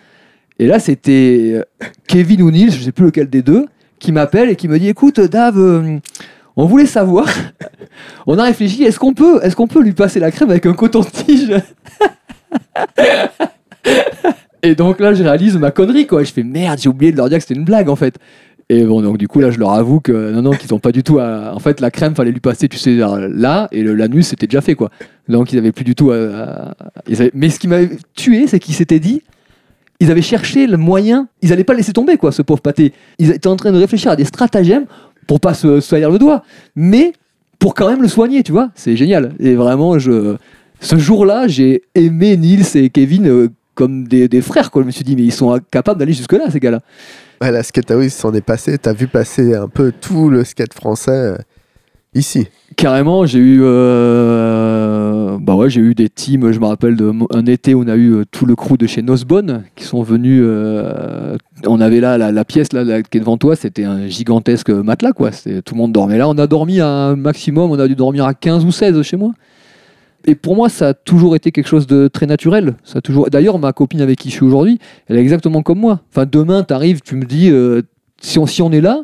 [0.59, 3.65] Et là, c'était euh, Kevin ou Nils, je sais plus lequel des deux,
[3.97, 5.99] qui m'appelle et qui me dit Écoute, Dave,
[6.55, 7.27] on voulait savoir.
[8.27, 9.41] on a réfléchi, est-ce qu'on peut,
[9.81, 11.51] lui passer la crème avec un coton-tige
[14.63, 16.23] Et donc là, je réalise ma connerie, quoi.
[16.23, 18.17] Je fais merde, j'ai oublié de leur dire que c'était une blague, en fait.
[18.67, 20.91] Et bon, donc du coup, là, je leur avoue que non, non, qu'ils n'ont pas
[20.91, 21.53] du tout à.
[21.53, 24.61] En fait, la crème, fallait lui passer, tu sais, genre là, et l'anus, c'était déjà
[24.61, 24.89] fait, quoi.
[25.29, 26.73] Donc, ils avaient plus du tout à.
[27.07, 29.21] avaient- Mais ce qui m'avait tué, c'est qu'ils s'étaient dit.
[29.99, 31.27] Ils avaient cherché le moyen.
[31.43, 32.91] Ils allaient pas laisser tomber, quoi, ce pauvre pâté.
[33.19, 34.87] Ils étaient en train de réfléchir à des stratagèmes
[35.27, 36.43] pour pas se, se salir le doigt,
[36.75, 37.13] mais
[37.59, 38.71] pour quand même le soigner, tu vois.
[38.75, 39.33] C'est génial.
[39.39, 40.35] Et vraiment, je.
[40.81, 44.81] Ce jour-là, j'ai aimé Nils et Kevin euh, comme des, des frères, quoi.
[44.81, 46.81] Je me suis dit, mais ils sont capables d'aller jusque-là, ces gars-là.
[47.41, 48.77] Ouais, la skate house s'en est passé.
[48.77, 51.37] T'as vu passer un peu tout le skate français euh,
[52.15, 52.47] ici.
[52.75, 56.51] Carrément, j'ai eu, euh, bah ouais, j'ai eu des teams.
[56.51, 59.01] Je me rappelle d'un été où on a eu euh, tout le crew de chez
[59.01, 60.41] Nosbonne qui sont venus.
[60.43, 65.13] euh, on avait là la, pièce là, qui est devant toi, c'était un gigantesque matelas
[65.13, 65.31] quoi.
[65.31, 66.27] Tout le monde dormait là.
[66.27, 69.31] On a dormi un maximum, on a dû dormir à 15 ou 16 chez moi.
[70.25, 72.75] Et pour moi, ça a toujours été quelque chose de très naturel.
[72.83, 73.29] Ça a toujours.
[73.29, 76.01] D'ailleurs, ma copine avec qui je suis aujourd'hui, elle est exactement comme moi.
[76.11, 77.51] Enfin, demain, t'arrives, tu me dis,
[78.21, 79.03] si on si on est là,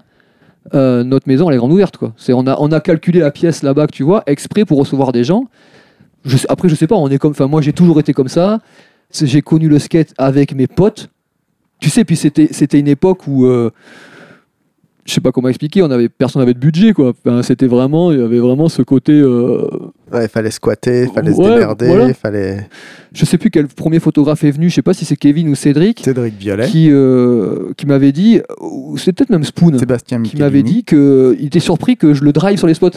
[0.73, 2.13] euh, notre maison elle est grande ouverte quoi.
[2.17, 5.11] C'est on a on a calculé la pièce là-bas que tu vois exprès pour recevoir
[5.11, 5.45] des gens.
[6.49, 8.59] Après je sais pas, on est comme enfin moi j'ai toujours été comme ça.
[9.11, 11.09] J'ai connu le skate avec mes potes.
[11.79, 13.71] Tu sais puis c'était c'était une époque où euh,
[15.05, 17.09] je sais pas comment expliquer, on avait, personne n'avait de budget, quoi.
[17.25, 19.13] Enfin, c'était vraiment, il y avait vraiment ce côté.
[19.13, 19.67] euh,
[20.13, 22.07] Ouais, il fallait squatter, il fallait se démerder, voilà.
[22.09, 22.67] il fallait.
[23.13, 25.55] je sais plus quel premier photographe est venu, je sais pas si c'est Kevin ou
[25.55, 30.35] Cédric, Cédric Violet, qui, euh, qui m'avait dit, ou c'est peut-être même Spoon, Sébastien qui
[30.37, 30.79] m'avait Michelini.
[30.79, 32.89] dit qu'il était surpris que je le drive sur les spots.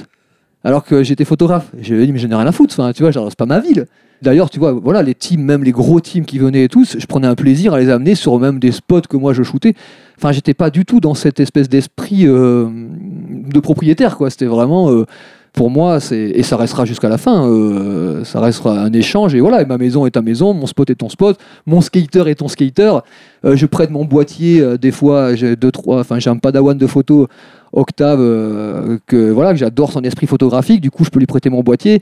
[0.64, 1.70] Alors que j'étais photographe.
[1.80, 2.74] Je lui ai dit, mais je n'ai rien à foutre.
[2.78, 3.86] Enfin, tu vois, genre, c'est pas ma ville.
[4.22, 7.06] D'ailleurs, tu vois, voilà, les teams, même les gros teams qui venaient et tous, je
[7.06, 9.74] prenais un plaisir à les amener sur même des spots que moi je shootais.
[10.16, 14.30] Enfin, j'étais pas du tout dans cette espèce d'esprit euh, de propriétaire, quoi.
[14.30, 14.90] C'était vraiment.
[14.90, 15.04] euh,
[15.52, 17.48] pour moi, c'est et ça restera jusqu'à la fin.
[17.48, 19.64] euh, ça restera un échange et voilà.
[19.64, 22.98] ma maison est ta maison, mon spot est ton spot, mon skater est ton skater.
[23.44, 25.36] Je prête mon boîtier des fois.
[25.36, 26.00] J'ai deux trois.
[26.00, 27.28] Enfin, j'ai un padawan de photos
[27.74, 30.80] Octave euh, que voilà que j'adore son esprit photographique.
[30.80, 32.00] Du coup, je peux lui prêter mon boîtier.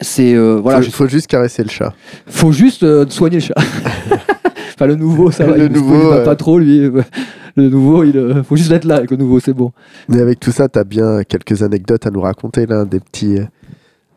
[0.00, 0.78] C'est euh, voilà.
[0.78, 1.94] faut, je- faut juste caresser le chat.
[2.26, 3.54] faut juste euh, soigner le chat.
[4.74, 5.56] enfin, le nouveau, ça va.
[5.56, 6.24] Le il nouveau, il va ouais.
[6.24, 6.90] pas trop lui.
[7.56, 9.70] Le nouveau, il faut juste être là avec le nouveau, c'est bon.
[10.08, 13.36] Mais avec tout ça, t'as bien quelques anecdotes à nous raconter là, des petits.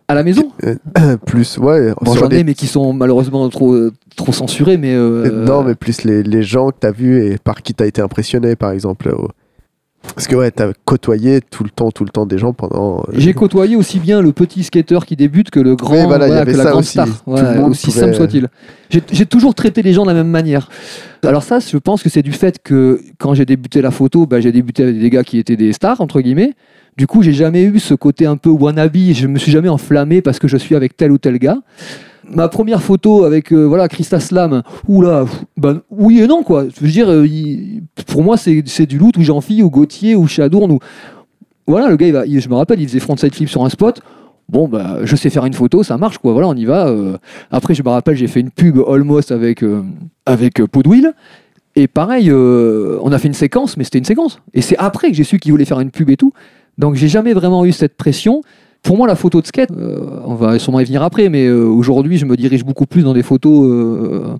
[0.07, 0.51] À la maison?
[1.27, 1.93] plus, ouais.
[2.01, 3.77] Bon, j'en ai, mais qui sont malheureusement trop
[4.15, 4.77] trop censurés.
[4.77, 8.01] Mais Non, mais plus les, les gens que t'as vus et par qui t'as été
[8.01, 9.13] impressionné, par exemple.
[10.15, 12.99] Parce que ouais, t'as côtoyé tout le temps, tout le temps des gens pendant.
[13.09, 16.27] euh, J'ai côtoyé aussi bien le petit skater qui débute que le grand, Oui, voilà,
[16.27, 16.91] voilà, avait que la grande aussi.
[16.91, 17.07] star.
[17.27, 18.47] Ouais, aussi pouvait- simple soit-il.
[18.89, 20.69] J'ai j'ai toujours traité les gens de la même manière.
[21.23, 24.39] Alors ça, je pense que c'est du fait que quand j'ai débuté la photo, bah,
[24.41, 26.53] j'ai débuté avec des gars qui étaient des stars entre guillemets.
[26.97, 28.97] Du coup, j'ai jamais eu ce côté un peu wannabe.
[29.13, 31.59] Je me suis jamais enflammé parce que je suis avec tel ou tel gars.
[32.29, 35.25] Ma première photo avec euh, voilà Christa Slam, oula,
[35.55, 36.65] ben, oui et non quoi.
[36.81, 37.25] Veux dire, euh,
[38.07, 40.79] pour moi c'est du loot ou Jean-Phi ou Gauthier ou Chadourne ou
[41.67, 44.01] voilà le gars il je me rappelle il faisait frontside flip sur un spot.
[44.49, 46.33] Bon bah je sais faire une photo, ça marche quoi.
[46.33, 46.87] Voilà on y va.
[46.87, 47.17] euh.
[47.49, 49.83] Après je me rappelle j'ai fait une pub almost avec euh,
[50.25, 51.13] avec Podwill.
[51.75, 54.41] Et pareil, on a fait une séquence, mais c'était une séquence.
[54.55, 56.33] Et c'est après que j'ai su qu'il voulait faire une pub et tout.
[56.79, 58.41] Donc j'ai jamais vraiment eu cette pression.
[58.87, 61.65] Pour moi, la photo de skate, euh, on va sûrement y venir après, mais euh,
[61.65, 63.69] aujourd'hui, je me dirige beaucoup plus dans des photos.
[63.69, 64.37] euh,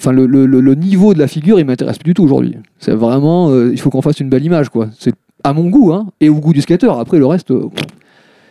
[0.00, 2.56] Enfin, le, niveau de la figure, il m'intéresse plus du tout aujourd'hui.
[2.80, 4.88] C'est vraiment, il faut qu'on fasse une belle image, quoi.
[4.98, 5.14] C'est
[5.44, 6.90] à mon goût, hein, et au goût du skater.
[6.98, 7.52] Après, le reste.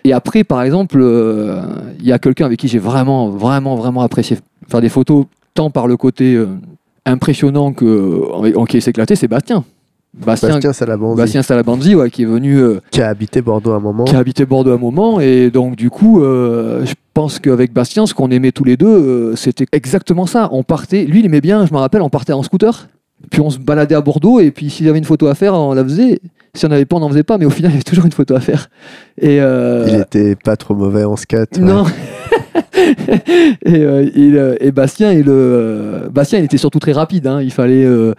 [0.06, 1.04] et après, par exemple,
[2.00, 4.38] il y a quelqu'un avec qui j'ai vraiment, vraiment, vraiment apprécié
[4.70, 6.42] faire des photos, tant par le côté
[7.06, 9.66] impressionnant que en, qui éclaté, c'est Bastien.
[10.14, 13.78] Bastien, Bastien Salabanzi, Bastien Salabanzi, ouais, qui est venu, euh, qui a habité Bordeaux à
[13.78, 14.04] un moment.
[14.04, 17.74] qui a habité Bordeaux à un moment, et donc du coup, euh, je pense qu'avec
[17.74, 20.50] Bastien, ce qu'on aimait tous les deux, euh, c'était exactement ça.
[20.52, 22.88] On partait, lui, il aimait bien, je me rappelle, on partait en scooter,
[23.32, 25.56] puis on se baladait à Bordeaux, et puis s'il y avait une photo à faire,
[25.56, 26.20] on la faisait.
[26.56, 28.06] Si on n'avait pas, on n'en faisait pas, mais au final, il y avait toujours
[28.06, 28.70] une photo à faire.
[29.20, 31.58] Et Il était pas trop mauvais en skate.
[31.58, 31.64] ouais.
[31.64, 31.86] non.
[33.66, 35.26] et, il, et Bastien, il,
[36.12, 37.26] Bastien, il était surtout très rapide.
[37.26, 37.42] hein.
[37.42, 37.84] Il fallait.
[37.86, 38.14] euh,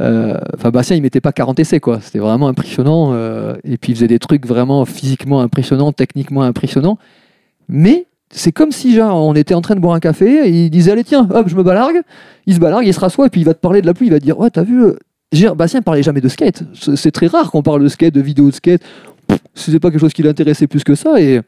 [0.00, 2.00] euh, Enfin, Bastien, il mettait pas 40 essais, quoi.
[2.00, 3.10] C'était vraiment impressionnant.
[3.12, 6.98] euh, et puis, il faisait des trucs vraiment physiquement impressionnants, techniquement impressionnants.
[7.68, 10.70] Mais c'est comme si, genre, on était en train de boire un café et il
[10.70, 12.00] disait Allez, tiens, hop, je me balargue.
[12.46, 14.06] Il se balargue, il se rassoit et puis il va te parler de la pluie.
[14.06, 14.82] Il va te dire Ouais, t'as vu.
[14.82, 14.96] euh,
[15.32, 16.62] dire, Bastien parlait jamais de skate.
[16.96, 18.82] C'est très rare qu'on parle de skate, de vidéo de skate.
[19.54, 21.20] C'était pas quelque chose qui l'intéressait plus que ça.
[21.20, 21.40] Et,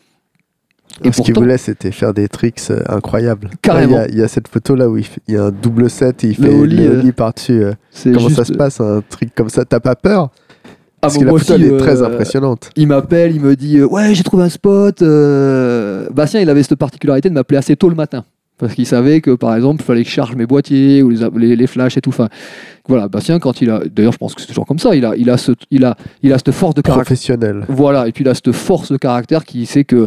[1.02, 3.50] et Ce qu'il voulait, c'était faire des tricks euh, incroyables.
[3.62, 3.96] Carrément.
[3.96, 5.50] Il y, a- il y a cette photo là où il, fait- y a un
[5.50, 7.64] double set et il fait le euh, ollie par-dessus.
[7.64, 7.72] euh.
[8.04, 9.64] Comment ça se passe, un truc comme ça?
[9.64, 10.30] T'as pas peur?
[10.66, 12.70] Ah, Parce bon, que la photo, aussi, elle est euh, très impressionnante.
[12.76, 15.02] Il m'appelle, il me dit euh, Ouais, j'ai trouvé un spot.
[16.12, 18.24] Bastien, il avait cette particularité de m'appeler assez tôt le matin.
[18.56, 21.18] Parce qu'il savait que, par exemple, il fallait que je charge mes boîtiers ou les,
[21.36, 22.10] les, les flashs et tout.
[22.10, 22.28] Enfin,
[22.88, 23.80] voilà, Bastien, quand il a.
[23.92, 24.94] D'ailleurs, je pense que c'est toujours comme ça.
[24.94, 27.04] Il a, il a, ce, il a, il a cette force de caractère.
[27.04, 27.64] Professionnel.
[27.68, 30.06] Voilà, et puis il a cette force de caractère qui sait que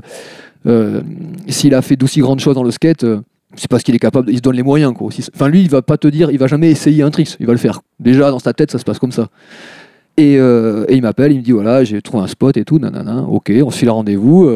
[0.66, 1.02] euh,
[1.48, 3.22] s'il a fait d'aussi grandes choses dans le skate, euh,
[3.56, 4.94] c'est parce qu'il est capable, il se donne les moyens.
[5.00, 7.54] Enfin, lui, il va pas te dire, il va jamais essayer un trick, il va
[7.54, 7.82] le faire.
[8.00, 9.30] Déjà, dans sa tête, ça se passe comme ça.
[10.18, 13.24] Et, euh, il m'appelle, il me dit voilà, j'ai trouvé un spot et tout, nanana,
[13.24, 14.50] ok, on se file rendez-vous.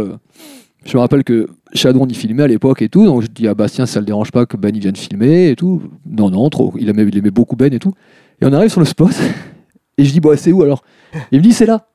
[0.86, 3.54] je me rappelle que Shadron y filmait à l'époque et tout, donc je dis à
[3.54, 5.84] Bastien, ça le dérange pas que Ben il vienne filmer et tout.
[6.06, 7.94] Non, non, trop, il aimait, beaucoup Ben et tout.
[8.42, 9.12] Et on arrive sur le spot,
[9.98, 10.84] et je dis, bon, c'est où alors?
[11.32, 11.88] Il me dit, c'est là.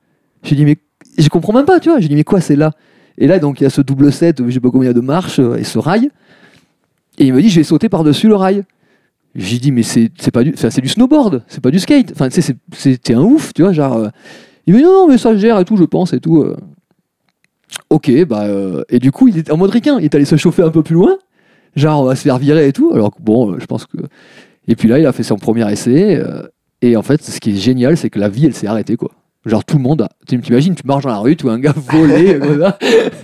[0.42, 0.76] J'ai dit, mais
[1.18, 1.98] je comprends même pas, tu vois.
[1.98, 2.72] J'ai dit, mais quoi, c'est là?
[3.18, 4.96] Et là, donc, il y a ce double set, je sais pas combien il y
[4.96, 6.10] a de marches, euh, et ce rail.
[7.18, 8.64] Et il me dit, je vais sauter par-dessus le rail.
[9.34, 12.12] J'ai dit, mais c'est pas du, du snowboard, c'est pas du skate.
[12.12, 13.96] Enfin, tu sais, c'est- c'était un ouf, tu vois, genre.
[13.96, 14.08] euh,
[14.66, 16.38] il me dit, non, non, mais ça se gère et tout, je pense et tout.
[16.42, 16.56] euh.
[17.90, 18.46] Ok, bah.
[18.88, 20.82] et du coup, il est en mode ricain, il est allé se chauffer un peu
[20.82, 21.16] plus loin.
[21.74, 22.90] Genre, on va se faire virer et tout.
[22.94, 23.98] Alors que bon, je pense que.
[24.68, 26.22] Et puis là, il a fait son premier essai.
[26.82, 29.10] et en fait, ce qui est génial, c'est que la vie, elle s'est arrêtée, quoi.
[29.46, 31.72] Genre tout le monde, a- t'imagines, tu marches dans la rue, tu vois un gars
[31.92, 32.78] voler, ça.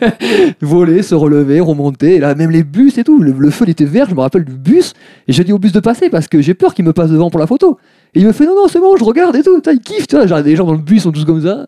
[0.61, 3.85] voler, se relever, remonter, et là même les bus et tout, le, feu il était
[3.85, 4.95] vert, je me rappelle du bus,
[5.27, 7.29] et j'ai dit au bus de passer parce que j'ai peur qu'il me passe devant
[7.29, 7.77] pour la photo.
[8.15, 10.15] Et il me fait non, non, c'est bon, je regarde et tout, il kiffe, tu
[10.15, 11.67] vois, genre des gens dans le bus sont tous comme ça.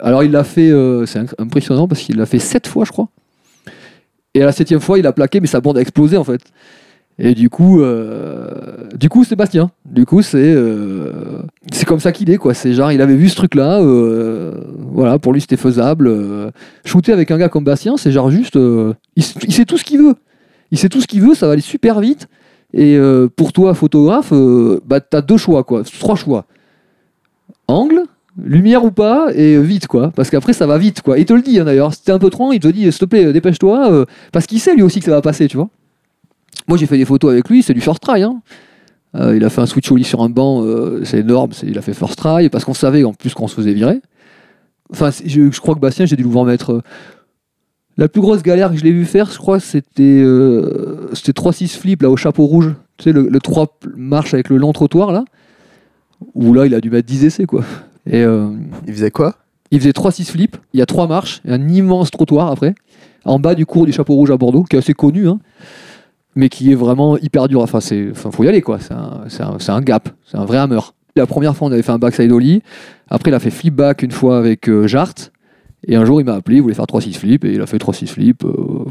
[0.00, 3.08] Alors il l'a fait, euh, c'est impressionnant parce qu'il l'a fait sept fois, je crois.
[4.34, 6.42] Et à la septième fois, il a plaqué, mais sa bande a explosé en fait.
[7.18, 9.70] Et du coup, euh, du coup, Sébastien.
[9.86, 11.40] Du coup, c'est euh,
[11.72, 12.52] c'est comme ça qu'il est quoi.
[12.52, 13.80] C'est genre, il avait vu ce truc-là.
[13.80, 14.52] euh,
[14.92, 16.12] voilà, pour lui, c'était faisable.
[16.84, 18.58] shooter avec un gars comme Bastien, c'est genre juste,
[19.16, 20.14] il, sait tout ce qu'il veut.
[20.70, 22.28] Il sait tout ce qu'il veut, ça va aller super vite.
[22.74, 22.98] Et
[23.36, 24.32] pour toi, photographe,
[24.86, 26.44] bah t'as deux choix quoi, trois choix.
[27.68, 28.02] Angle,
[28.42, 30.12] lumière ou pas, et vite quoi.
[30.14, 31.18] Parce qu'après, ça va vite quoi.
[31.18, 31.94] Il te le dit hein, d'ailleurs.
[31.94, 34.82] Si un peu trop, il te dit, s'il te plaît, dépêche-toi, parce qu'il sait lui
[34.82, 35.70] aussi que ça va passer, tu vois.
[36.68, 38.22] Moi, j'ai fait des photos avec lui, c'est du first try.
[38.22, 38.40] hein.
[39.14, 41.50] Euh, il a fait un switch au lit sur un banc, euh, c'est énorme.
[41.62, 44.00] Il a fait first try parce qu'on savait en plus qu'on se faisait virer.
[44.92, 46.72] Enfin, je, je crois que Bastien, j'ai dû le mettre.
[46.74, 46.82] euh,
[47.96, 50.22] la plus grosse galère que je l'ai vu faire, je crois, c'était
[51.14, 52.74] c'était 3-6 flip là au chapeau rouge.
[52.98, 55.24] Tu sais, le, le 3 marche avec le long trottoir là.
[56.34, 57.64] Où là, il a dû mettre 10 essais quoi.
[58.10, 58.22] Et
[58.86, 59.36] Il faisait quoi?
[59.72, 62.74] il faisait 3-6 flips, il y a 3 marches, et un immense trottoir après,
[63.24, 65.40] en bas du cours du Chapeau Rouge à Bordeaux, qui est assez connu, hein,
[66.36, 67.60] mais qui est vraiment hyper dur.
[67.62, 68.78] Enfin, c'est, enfin, faut y aller quoi.
[68.80, 70.78] C'est un, c'est un- c'est un gap, c'est un vrai hammer.
[71.16, 72.62] La première fois, on avait fait un backside ollie.
[73.08, 75.14] Après, il a fait flip back une fois avec euh, Jart.
[75.88, 77.78] Et un jour, il m'a appelé, il voulait faire 3-6 flips, et il a fait
[77.78, 78.84] 3-6 flips euh,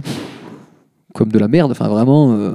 [1.14, 1.72] comme de la merde.
[1.72, 2.34] Enfin, vraiment.
[2.34, 2.52] euh,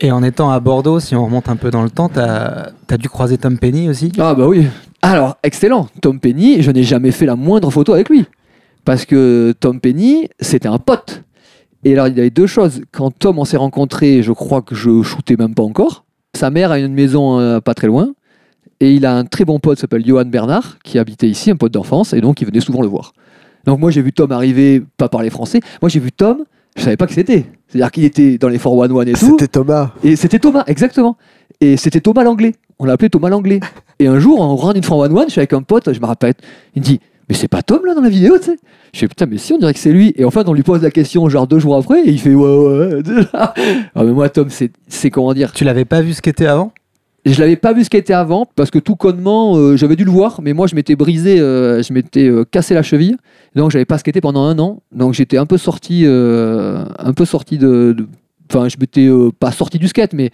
[0.00, 2.96] Et en étant à Bordeaux, si on remonte un peu dans le temps, t'as as
[2.96, 4.66] dû croiser Tom Penny aussi Ah bah oui.
[5.02, 5.88] Alors, excellent.
[6.02, 8.24] Tom Penny, je n'ai jamais fait la moindre photo avec lui.
[8.84, 11.22] Parce que Tom Penny, c'était un pote.
[11.86, 12.82] Et alors, il y avait deux choses.
[12.90, 16.04] Quand Tom, on s'est rencontrés, je crois que je shootais même pas encore.
[16.34, 18.12] Sa mère a une maison euh, pas très loin.
[18.80, 21.70] Et il a un très bon pote, s'appelle Johan Bernard, qui habitait ici, un pote
[21.70, 22.12] d'enfance.
[22.12, 23.12] Et donc, il venait souvent le voir.
[23.66, 25.60] Donc, moi, j'ai vu Tom arriver, pas parler français.
[25.80, 27.46] Moi, j'ai vu Tom, je savais pas qui c'était.
[27.68, 29.36] C'est-à-dire qu'il était dans les 411 et tout.
[29.38, 29.92] C'était Thomas.
[30.02, 31.16] Et c'était Thomas, exactement.
[31.60, 32.56] Et c'était Thomas l'anglais.
[32.80, 33.60] On l'appelait Thomas l'anglais.
[34.00, 36.34] Et un jour, en rentrant d'une 411, je suis avec un pote, je me rappelle,
[36.74, 38.56] il me dit Mais c'est pas Tom là dans la vidéo, tu sais.
[38.94, 40.12] Je fais Putain, mais si, on dirait que c'est lui.
[40.16, 42.34] Et en fait, on lui pose la question, genre deux jours après, et il fait
[42.34, 43.02] Ouais, ouais, ouais.
[43.32, 43.54] ah,
[43.96, 45.52] mais moi, Tom, c'est c'est comment dire?
[45.52, 46.72] Tu l'avais pas vu ce qu'était avant?
[47.24, 50.12] Je l'avais pas vu ce qu'était avant parce que tout connement, euh, j'avais dû le
[50.12, 53.16] voir, mais moi je m'étais brisé, euh, je m'étais euh, cassé la cheville,
[53.56, 57.58] donc j'avais pas skaté pendant un an, donc j'étais un peu sorti, un peu sorti
[57.58, 58.06] de, de-
[58.50, 60.30] enfin je m'étais euh, pas sorti du skate, mais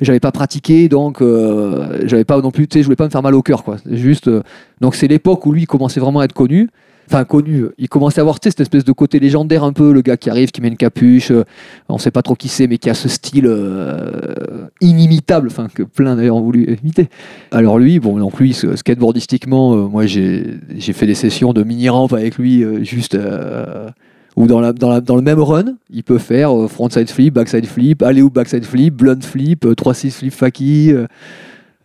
[0.00, 3.34] j'avais pas pratiqué, donc euh, j'avais pas non plus, je voulais pas me faire mal
[3.34, 3.76] au cœur, quoi.
[3.90, 4.42] Juste, euh,
[4.80, 6.68] donc c'est l'époque où lui commençait vraiment à être connu.
[7.08, 10.16] Enfin, connu, il commençait à avoir cette espèce de côté légendaire un peu, le gars
[10.16, 11.44] qui arrive, qui met une capuche, euh,
[11.88, 15.84] on sait pas trop qui c'est, mais qui a ce style euh, inimitable, enfin que
[15.84, 17.08] plein d'ailleurs ont voulu imiter.
[17.52, 18.34] Alors lui, bon, donc
[18.74, 20.58] skateboardistiquement, euh, moi j'ai
[20.92, 23.88] fait des sessions de mini-ramp avec lui, euh, juste euh,
[24.36, 28.30] ou dans, le même run, il peut faire euh, frontside flip, backside flip, aller ou
[28.30, 30.92] backside flip, blunt flip, euh, 3-6 flip faki.
[30.92, 31.06] euh,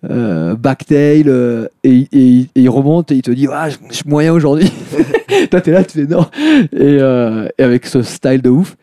[0.10, 2.08] euh, backtail euh, et,
[2.56, 4.72] il remonte et il te dit ah, je suis moyen aujourd'hui.
[5.52, 6.26] Toi t'es là tu fais non.
[6.74, 8.76] Et, euh, avec ce style de ouf.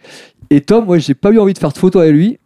[0.50, 2.38] Et Tom moi j'ai pas eu envie de faire de photos avec lui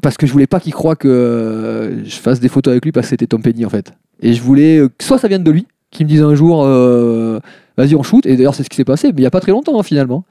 [0.00, 2.92] parce que je voulais pas qu'il croie que euh, je fasse des photos avec lui
[2.92, 3.92] parce que c'était Tom Penny en fait.
[4.20, 6.62] Et je voulais euh, que soit ça vienne de lui qu'il me dise un jour
[6.64, 7.40] euh,
[7.76, 9.40] vas-y on shoot et d'ailleurs c'est ce qui s'est passé mais il y a pas
[9.40, 10.24] très longtemps hein, finalement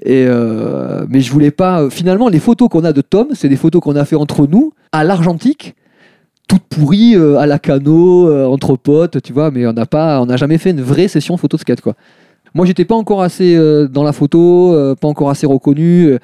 [0.00, 3.56] et euh, mais je voulais pas finalement les photos qu'on a de Tom c'est des
[3.56, 5.74] photos qu'on a fait entre nous à l'argentique
[6.48, 10.20] toutes pourries euh, à la cano euh, entre potes tu vois mais on n'a pas
[10.22, 11.94] on n'a jamais fait une vraie session photo de skate quoi
[12.54, 16.18] moi j'étais pas encore assez euh, dans la photo euh, pas encore assez reconnu euh,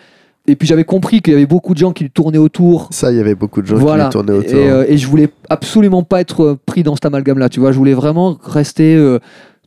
[0.47, 3.19] et puis j'avais compris qu'il y avait beaucoup de gens qui tournaient autour Ça, il
[3.19, 4.05] y avait beaucoup de gens voilà.
[4.07, 4.59] qui tournaient autour.
[4.59, 7.71] Et, euh, et je voulais absolument pas être euh, pris dans cet amalgame-là, tu vois.
[7.71, 8.97] Je voulais vraiment rester.
[8.97, 9.19] euh,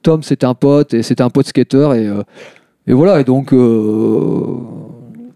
[0.01, 2.23] Tom, c'était un pote et c'était un pote skater et, euh,
[2.91, 3.19] et voilà.
[3.19, 4.57] Et donc, euh,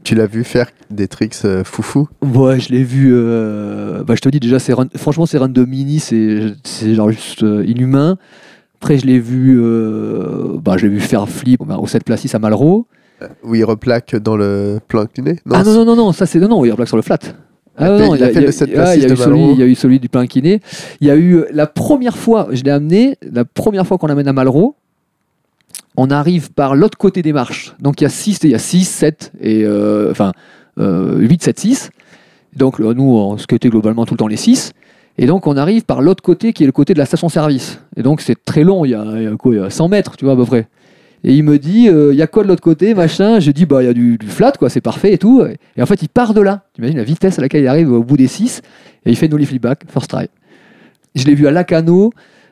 [0.04, 2.08] Tu l'as vu faire des tricks euh, foufou?
[2.22, 3.12] Ouais, je l'ai vu.
[3.14, 7.10] euh, bah, je te dis déjà, c'est franchement, ces runs de mini, c'est c'est genre
[7.12, 8.18] juste euh, inhumain.
[8.82, 9.58] Après, je l'ai vu,
[10.62, 12.86] bah, je l'ai vu faire flip bah, au 7 place 6 à Malraux.
[13.44, 16.40] où il replaque dans le plan incliné ah non, non, non, non, ça c'est.
[16.40, 17.18] Non, non, il replaque sur le flat.
[17.78, 19.08] Ah, Il a non, fait- non, il a fait le 7 ah, il y a
[19.08, 19.54] de eu celui, Malraux.
[19.54, 20.60] il y a eu celui du plein kiné.
[21.02, 24.28] Il y a eu la première fois, je l'ai amené, la première fois qu'on l'amène
[24.28, 24.76] à Malraux,
[25.98, 27.74] on arrive par l'autre côté des marches.
[27.80, 30.32] Donc il y a 6, il y a 6, 7 et euh, enfin
[30.80, 31.90] euh, 8, 7, 6.
[32.56, 34.74] Donc euh, nous, on skatait globalement tout le temps les 6.
[35.18, 37.80] Et donc on arrive par l'autre côté qui est le côté de la station-service.
[37.96, 40.26] Et donc c'est très long, il y, a, quoi, il y a 100 mètres, tu
[40.26, 40.68] vois, à peu près.
[41.24, 43.40] Et il me dit, euh, il y a quoi de l'autre côté, machin?
[43.40, 45.44] Je dis, bah il y a du, flat, quoi, c'est parfait et tout.
[45.76, 46.66] Et en fait, il part de là.
[46.74, 48.62] Tu imagines la vitesse à laquelle il arrive au bout des 6
[49.06, 50.28] et il fait no flip back, first try.
[51.16, 52.12] Je l'ai vu à Lacano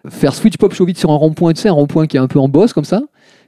[0.10, 2.28] faire switch pop show vite sur un rond-point, tu sais, un rond-point qui est un
[2.28, 3.02] peu en bosse comme ça.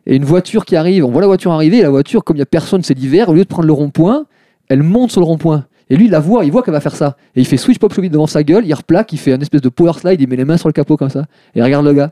[0.07, 2.39] Et une voiture qui arrive, on voit la voiture arriver, et la voiture, comme il
[2.39, 4.25] n'y a personne, c'est l'hiver, au lieu de prendre le rond-point,
[4.69, 5.65] elle monte sur le rond-point.
[5.89, 7.15] Et lui, il la voit, il voit qu'elle va faire ça.
[7.35, 9.39] Et il fait switch pop show vite devant sa gueule, il replaque, il fait un
[9.39, 11.25] espèce de power slide, il met les mains sur le capot comme ça.
[11.53, 12.11] Et il regarde le gars.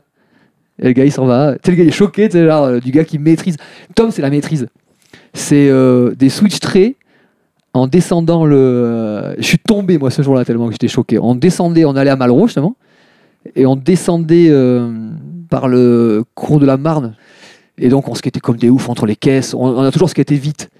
[0.80, 1.56] Et le gars, il s'en va.
[1.62, 3.56] Tu le gars, il est choqué, tu euh, du gars qui maîtrise.
[3.94, 4.68] Tom, c'est la maîtrise.
[5.32, 6.96] C'est euh, des switch traits
[7.72, 8.56] en descendant le.
[8.56, 11.18] euh, je suis tombé, moi, ce jour-là, tellement que j'étais choqué.
[11.18, 12.76] On descendait, on allait à Malraux, justement.
[13.56, 15.10] Et on descendait euh,
[15.50, 17.14] par le cours de la Marne.
[17.78, 19.54] Et donc, on skatait comme des oufs entre les caisses.
[19.54, 20.70] On, on a toujours skaté vite.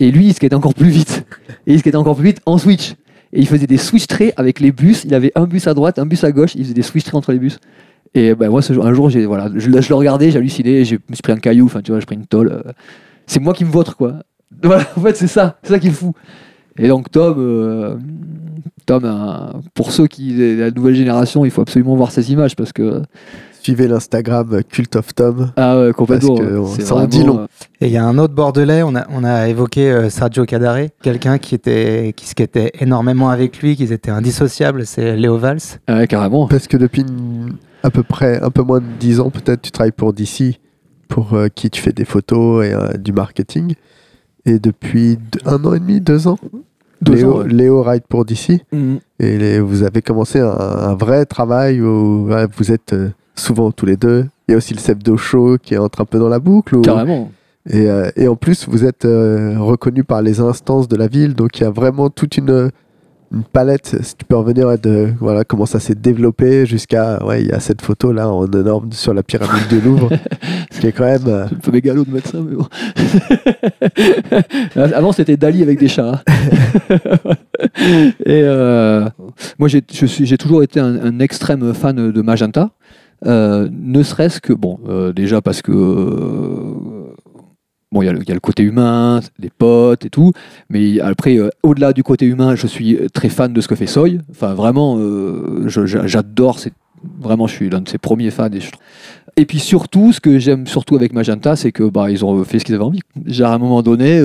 [0.00, 1.24] Et lui, il skatait encore plus vite.
[1.66, 2.92] Et il skatait encore plus vite en switch.
[3.32, 5.04] Et il faisait des switch traits avec les bus.
[5.04, 6.54] Il avait un bus à droite, un bus à gauche.
[6.54, 7.58] Il faisait des switch traits entre les bus.
[8.14, 10.84] Et ben moi, ce jour, un jour, j'ai, voilà, je, je le regardais, j'ai halluciné.
[10.84, 11.66] Je me suis pris un caillou.
[11.66, 12.52] Enfin, tu vois, j'ai pris une tôle.
[12.52, 12.72] euh,
[13.26, 14.14] c'est moi qui me vautre, quoi.
[14.62, 15.58] Voilà, en fait, c'est ça.
[15.62, 16.14] C'est ça qui est fou.
[16.78, 17.96] Et donc, Tom, euh,
[18.86, 22.72] Tom euh, pour ceux qui, la nouvelle génération, il faut absolument voir ces images parce
[22.72, 23.02] que.
[23.68, 25.52] Suivez l'Instagram Cult of Tom.
[25.58, 26.36] Ah ouais, complètement.
[26.36, 26.58] Parce que ouais.
[26.58, 27.48] on- C'est ça en dit vraiment, long.
[27.82, 30.86] Et il y a un autre Bordelais, on a, on a évoqué euh, Sergio Cadare,
[31.02, 35.58] quelqu'un qui était qui skatait énormément avec lui, qui était indissociable, c'est Léo Valls.
[35.90, 36.48] ouais, carrément.
[36.48, 39.70] Parce que depuis une- à peu près un peu moins de 10 ans, peut-être, tu
[39.70, 40.58] travailles pour DC,
[41.08, 43.74] pour euh, qui tu fais des photos et euh, du marketing.
[44.46, 46.38] Et depuis un an et demi, deux ans,
[47.02, 47.48] Deux Léo, ans, ouais.
[47.48, 48.62] Léo ride pour DC.
[48.72, 49.00] Mhm.
[49.20, 53.70] Et les- vous avez commencé un, un vrai travail où ouais, vous êtes euh, souvent
[53.72, 54.26] tous les deux.
[54.48, 56.80] Il y a aussi le Sebdo Show qui entre un peu dans la boucle.
[56.80, 57.30] Carrément.
[57.68, 61.34] et, euh, et en plus, vous êtes euh, reconnu par les instances de la ville.
[61.34, 62.70] Donc il y a vraiment toute une,
[63.32, 63.96] une palette.
[64.02, 67.22] Si tu peux revenir à de voilà, comment ça s'est développé jusqu'à.
[67.26, 70.08] Ouais, il y a cette photo là en énorme sur la pyramide du Louvre.
[70.70, 71.26] ce qui est quand même.
[71.26, 72.66] euh, C'est un peu mégalo de mettre ça, mais bon.
[74.94, 76.22] Avant, c'était Dali avec des chats.
[78.24, 79.08] Et euh,
[79.58, 79.82] moi, j'ai
[80.38, 82.70] toujours été un, un extrême fan de Magenta.
[83.26, 85.72] Euh, ne serait-ce que, bon, euh, déjà parce que.
[85.72, 86.74] euh,
[87.90, 90.32] Bon, il y, a le- côté humain, des potes et tout,
[90.68, 94.20] mais après, au-delà du côté humain, je suis très fan de ce que fait Soy.
[94.30, 94.98] Enfin, vraiment,
[95.66, 96.58] j'adore,
[97.18, 98.50] vraiment, je suis l'un de ses premiers fans.
[99.38, 102.58] Et, puis surtout, ce que j'aime surtout avec Magenta, c'est que bah, ils ont fait
[102.58, 103.00] ce qu'ils avaient envie.
[103.24, 104.22] Genre, à un moment donné,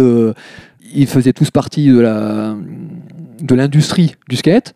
[0.94, 2.58] ils faisaient tous partie de la
[3.42, 4.74] de l'industrie du skate.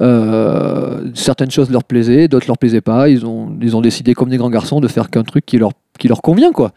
[0.00, 3.08] Euh, certaines choses leur plaisaient, d'autres leur plaisaient pas.
[3.08, 5.72] Ils ont, ils ont décidé, comme des grands garçons, de faire qu'un truc qui leur,
[5.98, 6.72] qui leur convient, quoi.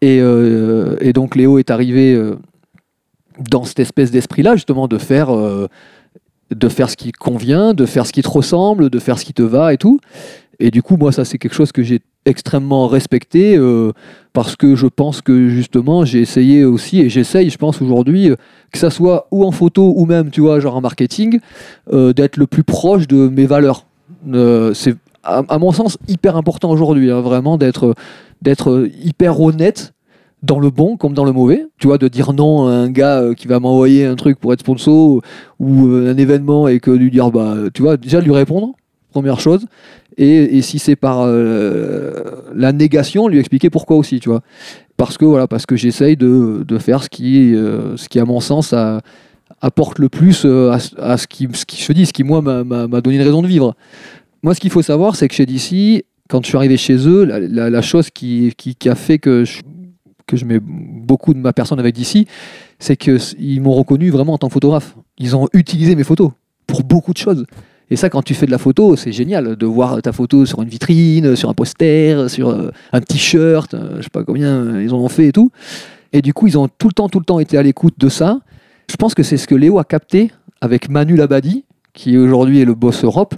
[0.00, 2.36] Et, euh, et donc Léo est arrivé euh,
[3.50, 5.30] dans cette espèce d'esprit-là, justement, de faire,
[6.50, 9.34] de faire ce qui convient, de faire ce qui te ressemble, de faire ce qui
[9.34, 9.98] te va et tout.
[10.58, 13.92] Et du coup, moi, ça, c'est quelque chose que j'ai extrêmement respecté euh,
[14.32, 18.36] parce que je pense que justement, j'ai essayé aussi et j'essaye, je pense aujourd'hui, euh,
[18.72, 21.40] que ça soit ou en photo ou même, tu vois, genre en marketing,
[21.92, 23.86] euh, d'être le plus proche de mes valeurs.
[24.74, 27.94] C'est, à, mon sens, hyper important aujourd'hui, hein, vraiment, d'être,
[28.42, 29.92] d'être hyper honnête
[30.42, 31.66] dans le bon comme dans le mauvais.
[31.78, 34.60] Tu vois, de dire non à un gars qui va m'envoyer un truc pour être
[34.60, 35.20] sponsor
[35.60, 38.72] ou un événement et que lui dire, bah, tu vois, déjà lui répondre,
[39.14, 39.66] première chose.
[40.16, 42.12] Et, si c'est par euh,
[42.54, 44.42] la négation, lui expliquer pourquoi aussi, tu vois.
[44.96, 48.40] Parce que voilà, que j'essaye de, de faire ce qui, euh, ce qui à mon
[48.40, 48.74] sens
[49.60, 50.78] apporte le plus euh, à,
[51.16, 53.74] ce- qui, ce qui, je dis, ce qui moi m'a- donné une raison de vivre.
[54.42, 57.24] Moi, ce qu'il faut savoir, c'est que chez DC, quand je suis arrivé chez eux,
[57.24, 59.62] la, chose qui, qui, qui a fait que je,
[60.26, 62.26] que je mets beaucoup de ma personne avec DC,
[62.78, 64.96] c'est qu'ils m'ont reconnu vraiment en tant que photographe.
[65.18, 66.30] Ils ont utilisé mes photos
[66.66, 67.46] pour beaucoup de choses.
[67.90, 70.62] Et ça, quand tu fais de la photo, c'est génial de voir ta photo sur
[70.62, 74.82] une vitrine, sur un poster, sur euh, un t-shirt, euh, je sais pas combien euh,
[74.82, 75.50] ils en ont fait et tout.
[76.12, 78.08] Et du coup, ils ont tout le temps, tout le temps été à l'écoute de
[78.08, 78.40] ça.
[78.90, 80.30] Je pense que c'est ce que Léo a capté
[80.60, 83.34] avec Manu Labadi, qui aujourd'hui est le boss Europe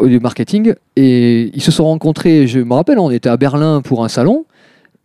[0.00, 0.74] du marketing.
[0.96, 4.44] Et ils se sont rencontrés, je me rappelle, on était à Berlin pour un salon.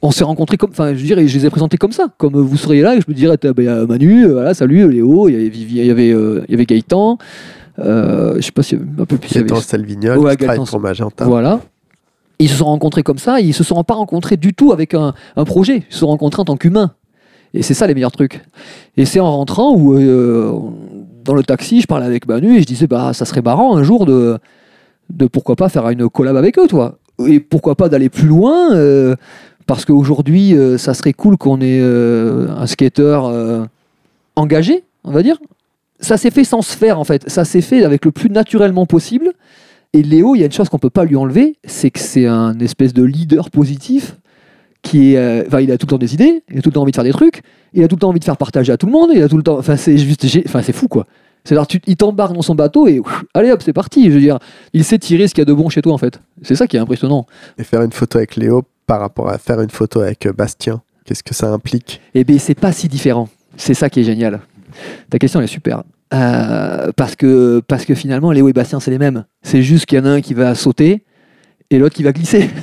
[0.02, 2.58] On s'est rencontrés comme, enfin, je dirais, je les ai présentés comme ça, comme vous
[2.58, 7.18] seriez là, et je me dirais, bah, a Manu, salut, Léo, il y avait, Gaëtan,
[7.78, 9.34] je sais pas si un peu plus.
[9.34, 11.26] Gaëtan Salvignol, Ouais, Gaëtan pour Magenta.
[11.26, 11.60] voilà.
[12.40, 14.94] Ils se sont rencontrés comme ça, et ils se sont pas rencontrés du tout avec
[14.94, 15.84] un, un projet.
[15.90, 16.92] Ils se sont rencontrés en tant qu'humains.
[17.54, 18.42] Et c'est ça les meilleurs trucs.
[18.98, 20.52] Et c'est en rentrant où, euh,
[21.24, 23.84] dans le taxi, je parlais avec Manu et je disais, bah, ça serait marrant un
[23.84, 24.38] jour de,
[25.10, 26.98] de pourquoi pas faire une collab avec eux, toi.
[27.26, 29.16] Et pourquoi pas d'aller plus loin, euh,
[29.68, 33.66] parce qu'aujourd'hui, euh, ça serait cool qu'on ait euh, un skater euh,
[34.36, 35.38] engagé, on va dire.
[36.00, 37.30] Ça s'est fait sans se faire, en fait.
[37.30, 39.32] Ça s'est fait avec le plus naturellement possible.
[39.94, 42.26] Et Léo, il y a une chose qu'on peut pas lui enlever, c'est que c'est
[42.28, 44.18] un espèce de leader positif
[44.82, 46.74] qui est, euh, enfin, il a tout le temps des idées, il a tout le
[46.74, 47.42] temps envie de faire des trucs,
[47.74, 49.30] il a tout le temps envie de faire partager à tout le monde, il a
[49.30, 51.08] tout le temps, enfin, c'est juste, enfin, c'est fou quoi.
[51.46, 54.06] C'est-à-dire, tu- il t'embarque dans son bateau et ouf, allez hop, c'est parti.
[54.06, 54.38] Je veux dire,
[54.74, 56.20] il sait tirer ce qu'il y a de bon chez toi, en fait.
[56.42, 57.26] C'est ça qui est impressionnant.
[57.58, 61.24] Et faire une photo avec Léo par rapport à faire une photo avec Bastien, qu'est-ce
[61.24, 62.02] que ça implique?
[62.16, 63.30] Eh bien, c'est pas si différent.
[63.58, 64.42] C'est ça qui est génial.
[65.10, 65.84] Ta question, elle est super.
[66.14, 69.26] Euh, parce, que, parce que finalement, Léo et Bastien, c'est les mêmes.
[69.42, 71.04] C'est juste qu'il y en a un qui va sauter
[71.72, 72.50] et l'autre qui va glisser.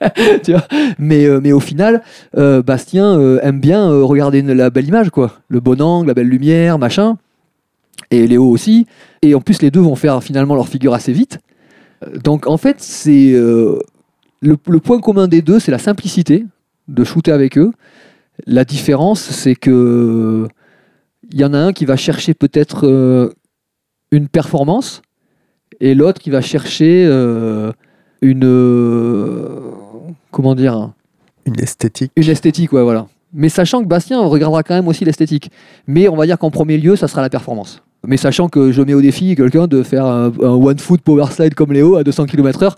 [0.44, 0.64] Tu vois?
[0.98, 2.02] Mais, euh, mais au final,
[2.36, 5.32] euh, Bastien aime bien regarder une- la belle image, quoi.
[5.48, 7.16] Le bon angle, la belle lumière, machin.
[8.10, 8.86] Et Léo aussi.
[9.22, 11.38] Et en plus, les deux vont faire finalement leur figure assez vite.
[12.22, 13.80] Donc en fait, c'est le,
[14.40, 16.46] le point commun des deux, c'est la simplicité
[16.86, 17.72] de shooter avec eux.
[18.46, 20.46] La différence, c'est que
[21.32, 23.32] il y en a un qui va chercher peut-être euh,
[24.10, 25.02] une performance
[25.80, 27.72] et l'autre qui va chercher euh,
[28.22, 29.48] une euh,
[30.30, 30.92] comment dire
[31.46, 33.06] Une esthétique une esthétique, ouais, voilà.
[33.34, 35.50] Mais sachant que Bastien regardera quand même aussi l'esthétique.
[35.86, 37.82] Mais on va dire qu'en premier lieu, ça sera la performance.
[38.06, 41.26] Mais sachant que je mets au défi quelqu'un de faire un, un one foot power
[41.30, 42.72] slide comme Léo à 200 km/h,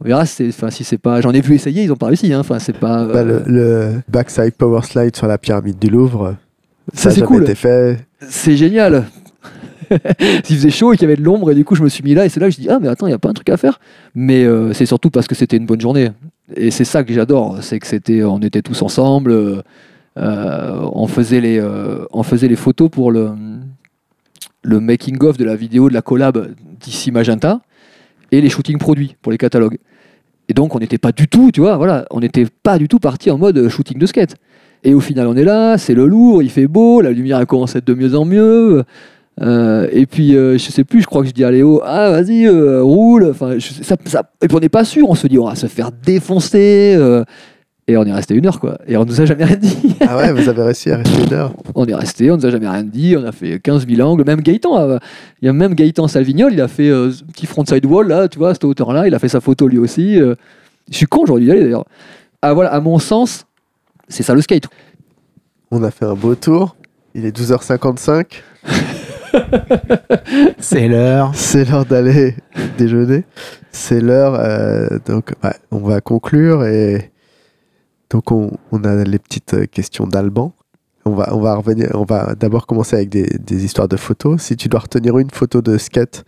[0.00, 0.26] on verra.
[0.26, 2.32] si c'est- Enfin, si c'est pas, j'en ai vu essayer, ils ont pas réussi.
[2.32, 2.42] hein.
[2.60, 3.04] C'est pas.
[3.04, 6.36] Bah, le, le backside power slide sur la pyramide du Louvre,
[6.92, 7.42] Ça, c'est cool.
[7.42, 8.06] été fait.
[8.20, 9.06] C'est génial.
[10.44, 12.02] S'il faisait chaud et qu'il y avait de l'ombre, et du coup, je me suis
[12.02, 13.28] mis là, et c'est là que je dis Ah, mais attends, il n'y a pas
[13.28, 13.80] un truc à faire.
[14.14, 16.10] Mais euh, c'est surtout parce que c'était une bonne journée.
[16.56, 19.62] Et c'est ça que j'adore c'est que c'était, on était tous ensemble,
[20.18, 23.30] euh, on, faisait les, euh, on faisait les photos pour le,
[24.62, 27.60] le making-of de la vidéo de la collab d'ici Magenta
[28.32, 29.78] et les shootings produits pour les catalogues.
[30.48, 32.98] Et donc, on n'était pas du tout, tu vois, voilà, on n'était pas du tout
[32.98, 34.34] parti en mode shooting de skate.
[34.84, 37.46] Et au final, on est là, c'est le lourd, il fait beau, la lumière elle
[37.46, 38.82] commence à être de mieux en mieux.
[39.42, 42.10] Euh, et puis, euh, je sais plus, je crois que je dis à Léo, ah
[42.10, 43.28] vas-y, euh, roule.
[43.30, 45.54] Enfin, je- ça, ça- et puis on n'est pas sûr, on se dit, on va
[45.54, 46.94] se faire défoncer.
[46.98, 47.24] euh,
[47.88, 48.78] et on est resté une heure, quoi.
[48.86, 49.96] Et on nous a jamais rien dit.
[50.06, 51.52] Ah ouais, vous avez réussi à rester une heure.
[51.74, 54.22] on est resté, on nous a jamais rien dit, on a fait 15 000 angles.
[54.24, 54.98] Même Gaëtan,
[55.42, 58.38] il y a même Gaëtan Salvignol, il a fait ce petit frontside wall, là, tu
[58.38, 60.16] vois, à cette hauteur-là, il a fait sa photo lui aussi.
[60.18, 60.34] je
[60.96, 61.84] suis con, j'aurais dû y aller d'ailleurs.
[62.42, 63.44] Ah voilà, à mon sens,
[64.10, 64.64] c'est ça le skate.
[65.70, 66.76] On a fait un beau tour.
[67.14, 68.42] Il est 12h55.
[70.58, 71.32] C'est l'heure.
[71.34, 72.34] C'est l'heure d'aller
[72.78, 73.24] déjeuner.
[73.72, 74.34] C'est l'heure.
[74.34, 76.64] euh, donc, ouais, on va conclure.
[76.66, 77.10] Et
[78.10, 80.52] donc, on, on a les petites euh, questions d'Alban.
[81.04, 81.90] On va, on va revenir.
[81.94, 84.40] On va d'abord commencer avec des, des histoires de photos.
[84.42, 86.24] Si tu dois retenir une photo de skate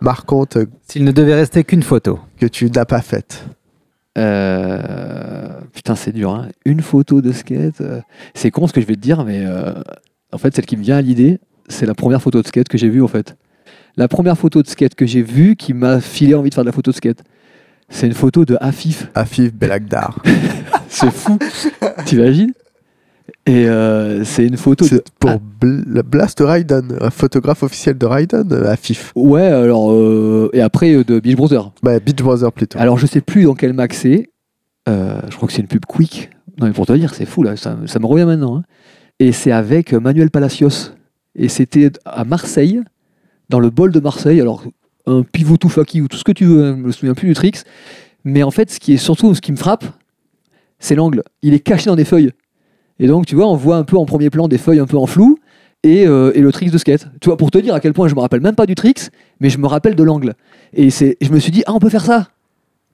[0.00, 2.18] marquante euh, S'il ne devait rester qu'une photo.
[2.38, 3.44] que tu n'as pas faite.
[4.18, 6.30] Euh, Putain, c'est dur.
[6.30, 6.48] hein.
[6.64, 7.80] Une photo de skate.
[7.80, 8.00] euh,
[8.34, 9.72] C'est con ce que je vais te dire, mais euh,
[10.32, 11.38] en fait, celle qui me vient à l'idée,
[11.68, 13.36] c'est la première photo de skate que j'ai vue en fait.
[13.96, 16.68] La première photo de skate que j'ai vue qui m'a filé envie de faire de
[16.68, 17.22] la photo de skate.
[17.88, 19.08] C'est une photo de Afif.
[19.14, 20.22] Afif Belagdar.
[20.88, 21.38] C'est fou.
[22.04, 22.52] T'imagines?
[23.46, 24.88] Et euh, c'est une photo de.
[24.90, 29.12] C'est pour Bl- Blast Raiden, un photographe officiel de Raiden, euh, Afif.
[29.14, 29.92] Ouais, alors.
[29.92, 31.70] euh, Et après de Beach Brother.
[31.82, 32.78] Bah, Beach Brother plutôt.
[32.78, 34.30] Alors je sais plus dans quel Mac c'est.
[34.88, 36.30] Euh, je crois que c'est une pub Quick.
[36.58, 38.56] Non mais pour te dire, c'est fou là, ça, ça me revient maintenant.
[38.58, 38.62] hein.
[39.20, 40.92] Et c'est avec Manuel Palacios.
[41.34, 42.80] Et c'était à Marseille,
[43.50, 44.40] dans le bol de Marseille.
[44.40, 44.64] Alors
[45.06, 47.28] un pivot tout faki ou tout ce que tu veux, hein, je me souviens plus
[47.28, 47.58] du tricks.
[48.24, 49.84] Mais en fait, ce qui est surtout ce qui me frappe,
[50.78, 51.22] c'est l'angle.
[51.42, 52.30] Il est caché dans des feuilles.
[53.00, 54.96] Et donc tu vois, on voit un peu en premier plan des feuilles un peu
[54.96, 55.38] en flou.
[55.82, 57.08] Et, euh, et le tricks de skate.
[57.20, 59.10] Tu vois, pour te dire à quel point je me rappelle même pas du tricks,
[59.40, 60.32] mais je me rappelle de l'angle.
[60.72, 62.28] Et c'est, je me suis dit, ah, on peut faire ça.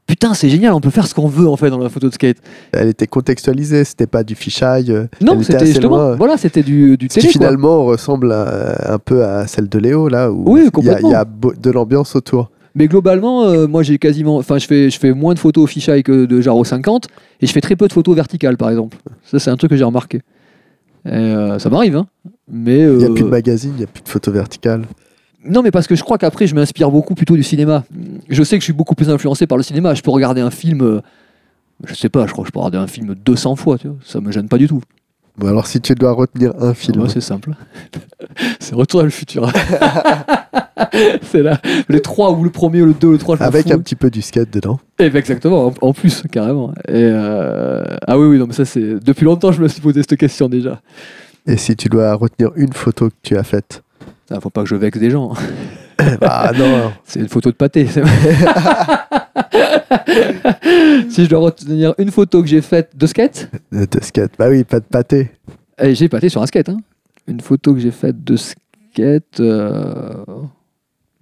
[0.09, 2.15] Putain, c'est génial, on peut faire ce qu'on veut en fait dans la photo de
[2.15, 2.39] skate.
[2.73, 4.91] Elle était contextualisée, c'était pas du fisheye.
[4.91, 6.17] euh, Non, c'était justement, loin.
[6.17, 7.27] voilà, c'était du, du qui télé.
[7.29, 7.33] quoi.
[7.33, 10.99] finalement ressemble à- un peu à celle de Léo, là, où Oui, il y a-
[11.23, 12.51] y, de l'ambiance autour.
[12.75, 15.67] Mais globalement, euh, moi j'ai quasiment, enfin je fais, je fais moins de photos au
[15.67, 17.09] fisheye que de Jaro 50
[17.41, 18.97] et je fais très peu de photos verticales par exemple.
[19.25, 20.19] Ça c'est un truc que j'ai remarqué.
[21.07, 22.07] Et, euh, ça m'arrive, hein.
[22.51, 24.85] Mais Il n'y a euh, plus de magazine, il n'y a plus de photos verticales.
[25.45, 27.85] non, mais parce que je crois qu'après je m'inspire beaucoup plutôt du cinéma.
[28.29, 29.95] Je sais que je suis beaucoup plus influencé par le cinéma.
[29.95, 31.01] Je peux regarder un film,
[31.85, 33.79] je sais pas, je crois que je peux regarder un film 200 fois.
[33.79, 33.97] Tu vois.
[34.05, 34.83] Ça me gêne pas du tout.
[35.39, 37.53] Bon, alors, si tu dois retenir un film, Ouais, c'est simple.
[38.61, 39.51] c'est Retour à le futur.
[41.23, 41.61] c'est là.
[41.89, 43.73] Les trois ou le premier, le deux, le trois, avec fous.
[43.73, 46.73] un petit peu du skate dedans, Eh ben, exactement, en, en plus, carrément.
[46.89, 49.03] Et euh, Ah oui, oui, non, mais ça, c'est.
[49.05, 50.81] Depuis longtemps, je me suis posé cette question déjà.
[51.47, 53.83] et si tu dois retenir une photo que tu as faite,
[54.31, 55.33] Ah, faut pas que je vexe des gens.
[56.21, 57.87] bah non, C'est une photo de pâté.
[57.87, 58.03] c'est-
[61.11, 64.65] si je dois retenir une photo que j'ai faite de skate, de skate, bah oui,
[64.65, 65.31] pas de pâté.
[65.81, 66.69] eh, j'ai pâté sur un skate.
[66.69, 66.79] hein.
[67.27, 68.57] Une photo que j'ai faite de skate.
[68.99, 70.13] Euh,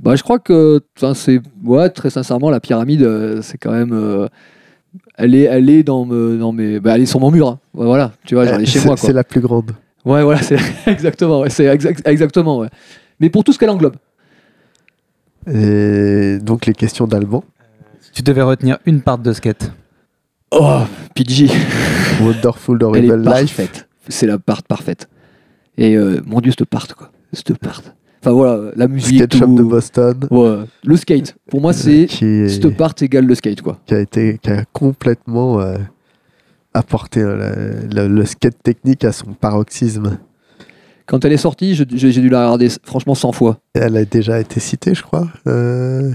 [0.00, 3.92] Bah, je crois que, enfin, c'est, ouais, très sincèrement, la pyramide, euh, c'est quand même,
[3.92, 4.28] euh,
[5.16, 7.48] elle est, elle est dans, me, dans mes, bah, elle est sur mon mur.
[7.48, 7.58] hein.
[7.74, 8.96] Voilà, tu vois, j'en ai chez moi.
[8.96, 9.72] C'est la plus grande.
[10.04, 10.56] Ouais, voilà, c'est
[10.86, 12.68] exactement, ouais, c'est exact- exactement, ouais.
[13.20, 13.96] mais pour tout ce qu'elle englobe.
[15.50, 17.44] Et donc les questions d'allemand.
[18.12, 19.72] Tu devais retenir une part de skate.
[20.50, 20.80] Oh,
[21.14, 21.48] PG,
[22.20, 23.60] Wonderful Horrible Life.
[24.08, 25.08] C'est la part parfaite.
[25.76, 27.10] Et euh, mon Dieu, cette part, quoi.
[27.60, 27.82] Part.
[28.20, 29.18] Enfin voilà, la musique.
[29.18, 29.56] Skate Shop tout.
[29.56, 30.26] de Boston.
[30.30, 30.58] Ouais.
[30.84, 31.36] Le skate.
[31.50, 33.78] Pour moi, c'est qui, est- part égale le skate, quoi.
[33.86, 35.76] qui a été qui a complètement euh,
[36.74, 40.18] apporté euh, le, le- le skate technique à son paroxysme.
[41.06, 41.84] Quand elle est sortie, j'ai
[42.20, 43.58] dû la regarder franchement 100 fois.
[43.72, 45.26] Elle a déjà été citée, je crois.
[45.46, 46.12] Euh,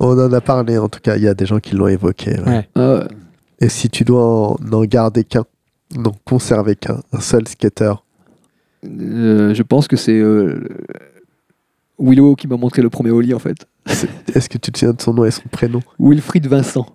[0.00, 1.16] on en a parlé, en tout cas.
[1.16, 2.30] Il y a des gens qui l'ont évoqué.
[2.40, 2.48] ouais.
[2.48, 2.68] Ouais.
[2.74, 3.04] Ah.
[3.60, 5.44] Et si tu dois en, en garder qu'un,
[5.96, 7.94] n'en conserver qu'un, un seul skater, Euh,
[8.84, 10.60] je pense que c'est euh,
[11.98, 13.66] Willow qui m'a montré le premier Oli en fait.
[14.34, 15.80] est-ce que tu te souviens de son nom et son prénom?
[15.98, 16.86] Wilfried Vincent.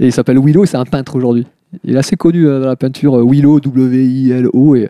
[0.00, 1.46] Et il s'appelle Willow et c'est un peintre aujourd'hui.
[1.84, 4.74] Il est assez connu euh, dans la peinture euh, Willow, W-I-L-O.
[4.76, 4.88] Et...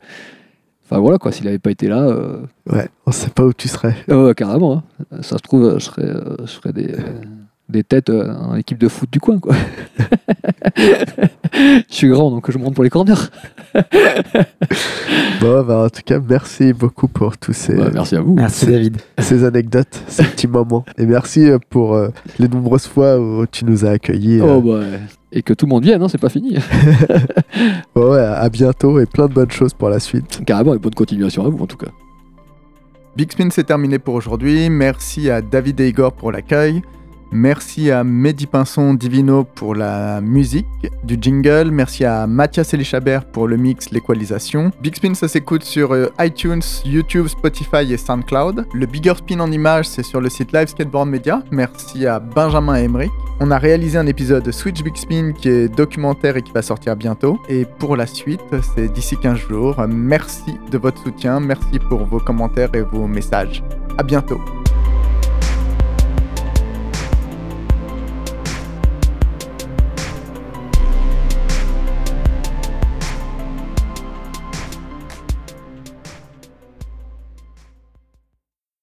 [0.85, 2.41] Enfin voilà quoi, s'il n'avait pas été là, euh,
[2.71, 3.95] Ouais, on sait pas où tu serais.
[4.37, 4.85] carrément.
[5.11, 5.17] hein.
[5.23, 7.21] Ça se trouve, euh, je serais, euh, je serais des, euh,
[7.69, 9.55] des têtes euh, en équipe de foot du coin quoi.
[11.55, 13.15] je suis grand donc je me rends pour les corners.
[15.41, 18.35] Bon, bah, en tout cas, merci beaucoup pour tous ces, Bah, merci à vous.
[18.35, 18.97] Merci David.
[19.21, 20.85] ces anecdotes, ces petits moments.
[20.97, 22.09] Et merci euh, pour euh,
[22.41, 24.41] les nombreuses fois où tu nous as accueillis.
[24.41, 24.45] euh.
[24.57, 25.01] Oh, bah, ouais.
[25.31, 26.57] Et que tout le monde vienne, hein, c'est pas fini.
[27.97, 30.45] Ouais, ouais, à bientôt et plein de bonnes choses pour la suite.
[30.45, 31.91] Carrément, et bonne continuation à vous en tout cas.
[33.17, 34.71] Big Spin, c'est terminé pour aujourd'hui.
[34.71, 36.83] Merci à David et Igor pour l'accueil.
[37.31, 40.67] Merci à Mehdi Pinson Divino pour la musique
[41.05, 41.71] du jingle.
[41.71, 44.71] Merci à Mathias Elichabert pour le mix, l'équalisation.
[44.83, 48.67] Big Spin, ça s'écoute sur euh, iTunes, YouTube, Spotify et SoundCloud.
[48.73, 51.43] Le Bigger Spin en images, c'est sur le site Live Skateboard Media.
[51.51, 53.11] Merci à Benjamin et Emeric.
[53.41, 56.63] On a réalisé un épisode de Switch Big Spin qui est documentaire et qui va
[56.63, 57.39] sortir bientôt.
[57.49, 58.41] Et pour la suite,
[58.75, 59.77] c'est d'ici 15 jours.
[59.89, 63.63] Merci de votre soutien, merci pour vos commentaires et vos messages.
[63.97, 64.41] À bientôt.